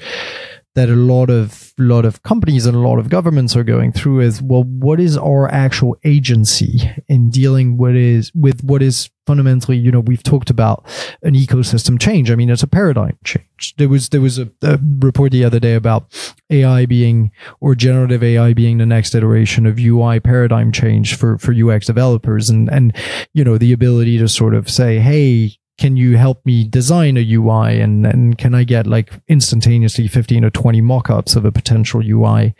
[0.75, 4.19] that a lot of lot of companies and a lot of governments are going through
[4.21, 9.77] is well what is our actual agency in dealing what is with what is fundamentally
[9.77, 10.85] you know we've talked about
[11.21, 12.31] an ecosystem change.
[12.31, 13.75] I mean it's a paradigm change.
[13.77, 16.05] There was there was a, a report the other day about
[16.49, 21.53] ai being or generative ai being the next iteration of ui paradigm change for for
[21.53, 22.49] ux developers.
[22.49, 22.95] And and
[23.33, 27.33] you know the ability to sort of say hey can you help me design a
[27.33, 32.01] UI and, and can I get like instantaneously 15 or 20 mock-ups of a potential
[32.03, 32.53] UI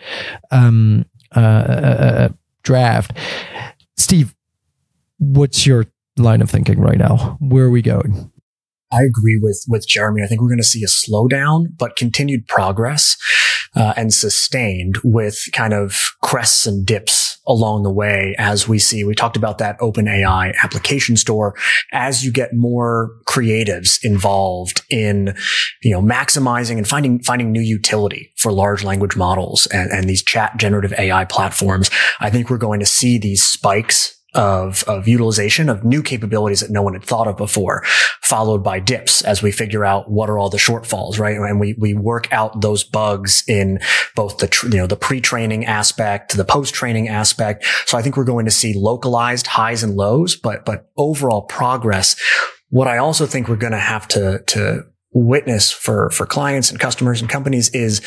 [0.52, 1.06] um,
[1.36, 2.30] uh, uh, uh,
[2.64, 3.18] draft?
[3.98, 4.34] Steve,
[5.20, 5.86] what's your
[6.18, 7.38] line of thinking right now?
[7.40, 8.32] Where are we going?
[8.92, 10.22] I agree with with Jeremy.
[10.22, 13.18] I think we're going to see a slowdown, but continued progress
[13.76, 19.04] uh, and sustained with kind of crests and dips along the way as we see.
[19.04, 21.56] We talked about that open AI application store.
[21.92, 25.36] As you get more creatives involved in,
[25.82, 30.24] you know, maximizing and finding, finding new utility for large language models and, and these
[30.24, 35.70] chat generative AI platforms, I think we're going to see these spikes of, of utilization
[35.70, 37.84] of new capabilities that no one had thought of before,
[38.22, 41.38] followed by dips as we figure out what are all the shortfalls, right?
[41.38, 43.80] And we, we work out those bugs in
[44.16, 47.66] both the, you know, the pre-training aspect, the post-training aspect.
[47.86, 52.16] So I think we're going to see localized highs and lows, but, but overall progress.
[52.70, 56.80] What I also think we're going to have to, to witness for for clients and
[56.80, 58.02] customers and companies is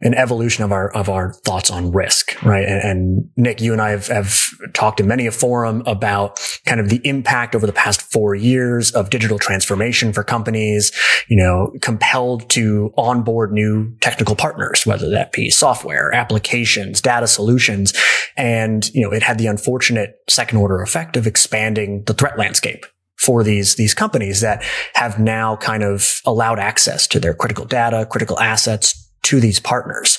[0.00, 2.66] an evolution of our of our thoughts on risk right?
[2.66, 6.80] And, and, Nic you and i have, have talked in many a forum about kind
[6.80, 10.92] of the impact over the past four years of digital transformation for companies
[11.28, 17.94] you know compelled to onboard new technical partners whether that be software applications data solutions.
[18.36, 22.84] And you know it had the unfortunate second order effect of expanding the threat landscape
[23.18, 24.62] for these, these companies that
[24.94, 30.18] have now kind of allowed access to their critical data, critical assets to these partners.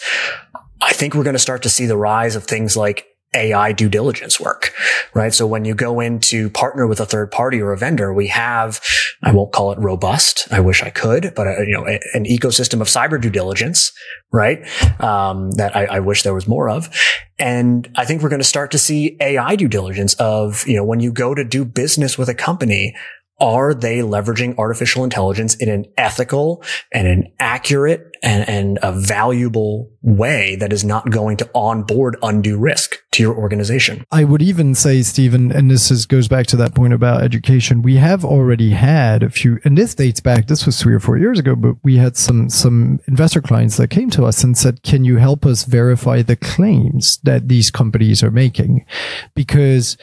[0.82, 3.89] I think we're going to start to see the rise of things like AI due
[3.89, 4.73] diligence work,
[5.13, 5.34] right?
[5.34, 8.27] So when you go in to partner with a third party or a vendor, we
[8.27, 8.82] have,
[9.23, 10.47] I won't call it robust.
[10.51, 13.91] I wish I could, but uh, you know, a, an ecosystem of cyber due diligence,
[14.32, 14.59] right?
[15.01, 16.89] Um, that I, I wish there was more of.
[17.38, 20.84] And I think we're going to start to see AI due diligence of, you know,
[20.84, 22.95] when you go to do business with a company,
[23.40, 26.64] are they leveraging artificial intelligence in an ethical
[26.94, 32.58] and an accurate and, and, a valuable way that is not going to onboard undue
[32.58, 34.06] risk to your organization?
[34.12, 37.82] I would even say, Stephen, and this is, goes back to that point about education.
[37.82, 41.18] We have already had a few, and this dates back, this was three or four
[41.18, 44.84] years ago, but we had some, some investor clients that came to us and said,
[44.84, 48.86] can you help us verify the claims that these companies are making?
[49.34, 49.98] Because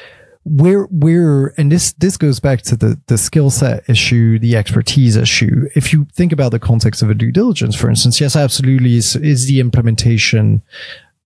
[0.49, 5.17] we're we're and this this goes back to the the skill set issue the expertise
[5.17, 5.69] issue.
[5.75, 9.17] If you think about the context of a due diligence for instance yes absolutely is
[9.17, 10.63] is the implementation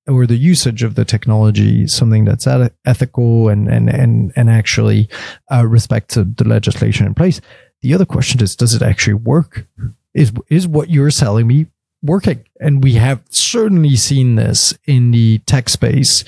[0.08, 2.46] or the usage of the technology something that's
[2.86, 5.10] ethical and and and and actually
[5.52, 7.42] uh, respect to the legislation in place?
[7.82, 9.66] The other question is does it actually work?
[10.14, 11.66] Is is what you're selling me
[12.02, 12.46] working?
[12.58, 16.24] And we have certainly seen this in the tech space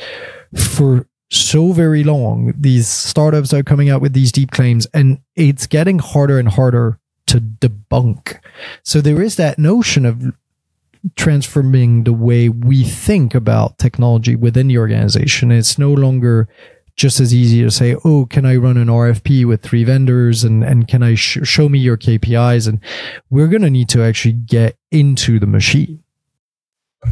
[0.55, 2.53] for so very long.
[2.57, 6.99] These startups are coming out with these deep claims, and it's getting harder and harder
[7.27, 8.39] to debunk.
[8.83, 10.23] So there is that notion of
[11.17, 15.51] transforming the way we think about technology within the organization.
[15.51, 16.49] It's no longer
[16.97, 20.63] just as easy to say, "Oh, can I run an RFP with three vendors and
[20.63, 22.81] and can I sh- show me your KPIs?" And
[23.31, 26.02] we're going to need to actually get into the machine.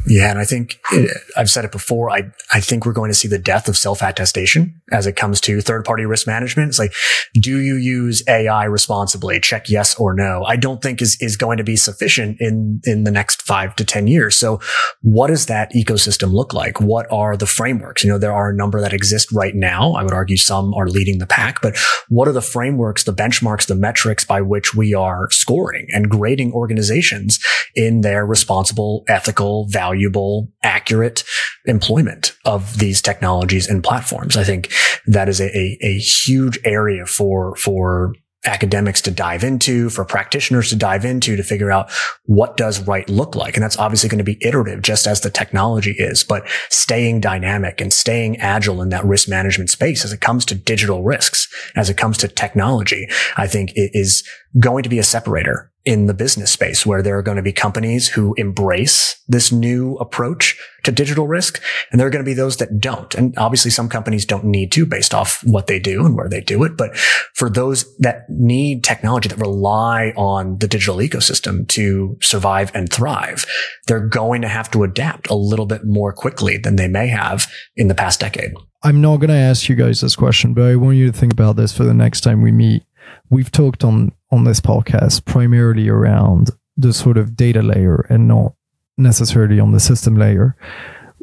[0.07, 0.31] Yeah.
[0.31, 1.03] And I think uh,
[1.37, 2.11] I've said it before.
[2.11, 5.41] I, I think we're going to see the death of self attestation as it comes
[5.43, 6.69] to third party risk management.
[6.69, 6.95] It's like,
[7.35, 9.41] do you use AI responsibly?
[9.41, 10.45] Check yes or no.
[10.45, 13.85] I don't think is, is going to be sufficient in, in the next five to
[13.85, 14.37] 10 years.
[14.37, 14.61] So
[15.03, 16.81] what does that ecosystem look like?
[16.81, 18.05] What are the frameworks?
[18.05, 19.93] You know, there are a number that exist right now.
[19.95, 21.77] I would argue some are leading the pack, but
[22.09, 26.53] what are the frameworks, the benchmarks, the metrics by which we are scoring and grading
[26.53, 27.41] organizations
[27.75, 31.25] in their responsible, ethical, valuable, accurate
[31.65, 34.37] employment of these technologies and platforms.
[34.37, 34.71] I think
[35.07, 38.13] that is a, a, a huge area for, for
[38.45, 41.91] academics to dive into, for practitioners to dive into to figure out
[42.25, 43.57] what does right look like.
[43.57, 47.81] And that's obviously going to be iterative, just as the technology is, but staying dynamic
[47.81, 51.89] and staying agile in that risk management space as it comes to digital risks, as
[51.89, 54.23] it comes to technology, I think is
[54.59, 57.53] going to be a separator in the business space where there are going to be
[57.53, 61.63] companies who embrace this new approach to digital risk.
[61.91, 63.15] And there are going to be those that don't.
[63.15, 66.41] And obviously some companies don't need to based off what they do and where they
[66.41, 66.77] do it.
[66.77, 72.93] But for those that need technology that rely on the digital ecosystem to survive and
[72.93, 73.47] thrive,
[73.87, 77.51] they're going to have to adapt a little bit more quickly than they may have
[77.77, 78.53] in the past decade.
[78.83, 81.33] I'm not going to ask you guys this question, but I want you to think
[81.33, 82.83] about this for the next time we meet.
[83.31, 88.55] We've talked on on this podcast primarily around the sort of data layer and not
[88.97, 90.57] necessarily on the system layer.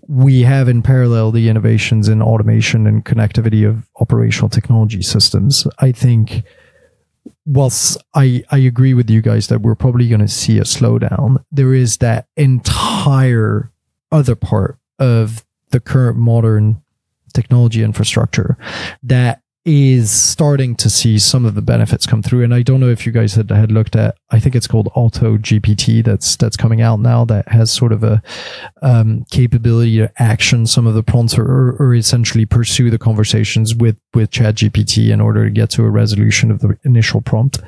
[0.07, 5.67] We have in parallel the innovations in automation and connectivity of operational technology systems.
[5.79, 6.43] I think
[7.45, 11.43] whilst I, I agree with you guys that we're probably going to see a slowdown,
[11.51, 13.71] there is that entire
[14.11, 16.81] other part of the current modern
[17.33, 18.57] technology infrastructure
[19.03, 22.41] that is starting to see some of the benefits come through.
[22.41, 24.87] And I don't know if you guys had, had looked at, I think it's called
[24.95, 28.23] Auto GPT that's, that's coming out now that has sort of a
[28.81, 33.97] um, capability to action some of the prompts or, or essentially pursue the conversations with,
[34.13, 37.59] with chat GPT in order to get to a resolution of the initial prompt.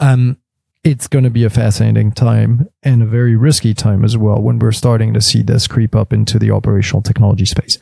[0.00, 0.36] Um,
[0.82, 4.58] it's going to be a fascinating time and a very risky time as well when
[4.58, 7.78] we're starting to see this creep up into the operational technology space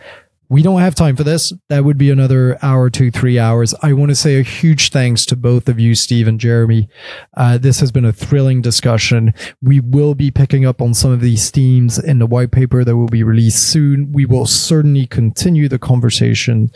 [0.53, 1.51] we don't have time for this.
[1.71, 3.75] That would be another hour, two, three hours.
[3.81, 6.91] I want to say a huge thanks to both of you, Steve and Jeremy.
[7.35, 9.33] Uh, this has been a thrilling discussion.
[9.63, 12.99] We will be picking up on some of these themes in the white paper that
[12.99, 14.13] will be released soon.
[14.13, 16.71] We will certainly continue the conversation.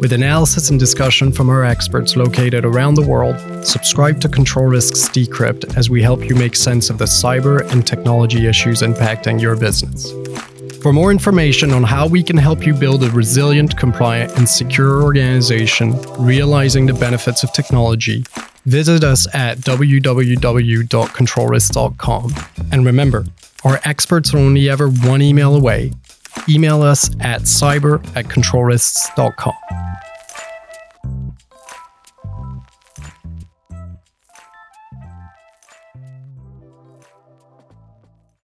[0.00, 3.36] With analysis and discussion from our experts located around the world,
[3.66, 7.84] subscribe to Control Risks Decrypt as we help you make sense of the cyber and
[7.84, 10.12] technology issues impacting your business.
[10.82, 15.02] For more information on how we can help you build a resilient, compliant, and secure
[15.02, 18.24] organization, realizing the benefits of technology,
[18.66, 22.34] visit us at www.controlrisk.com.
[22.70, 23.26] And remember,
[23.64, 25.90] our experts are only ever one email away.
[26.48, 29.54] Email us at cyber at controlrisks.com.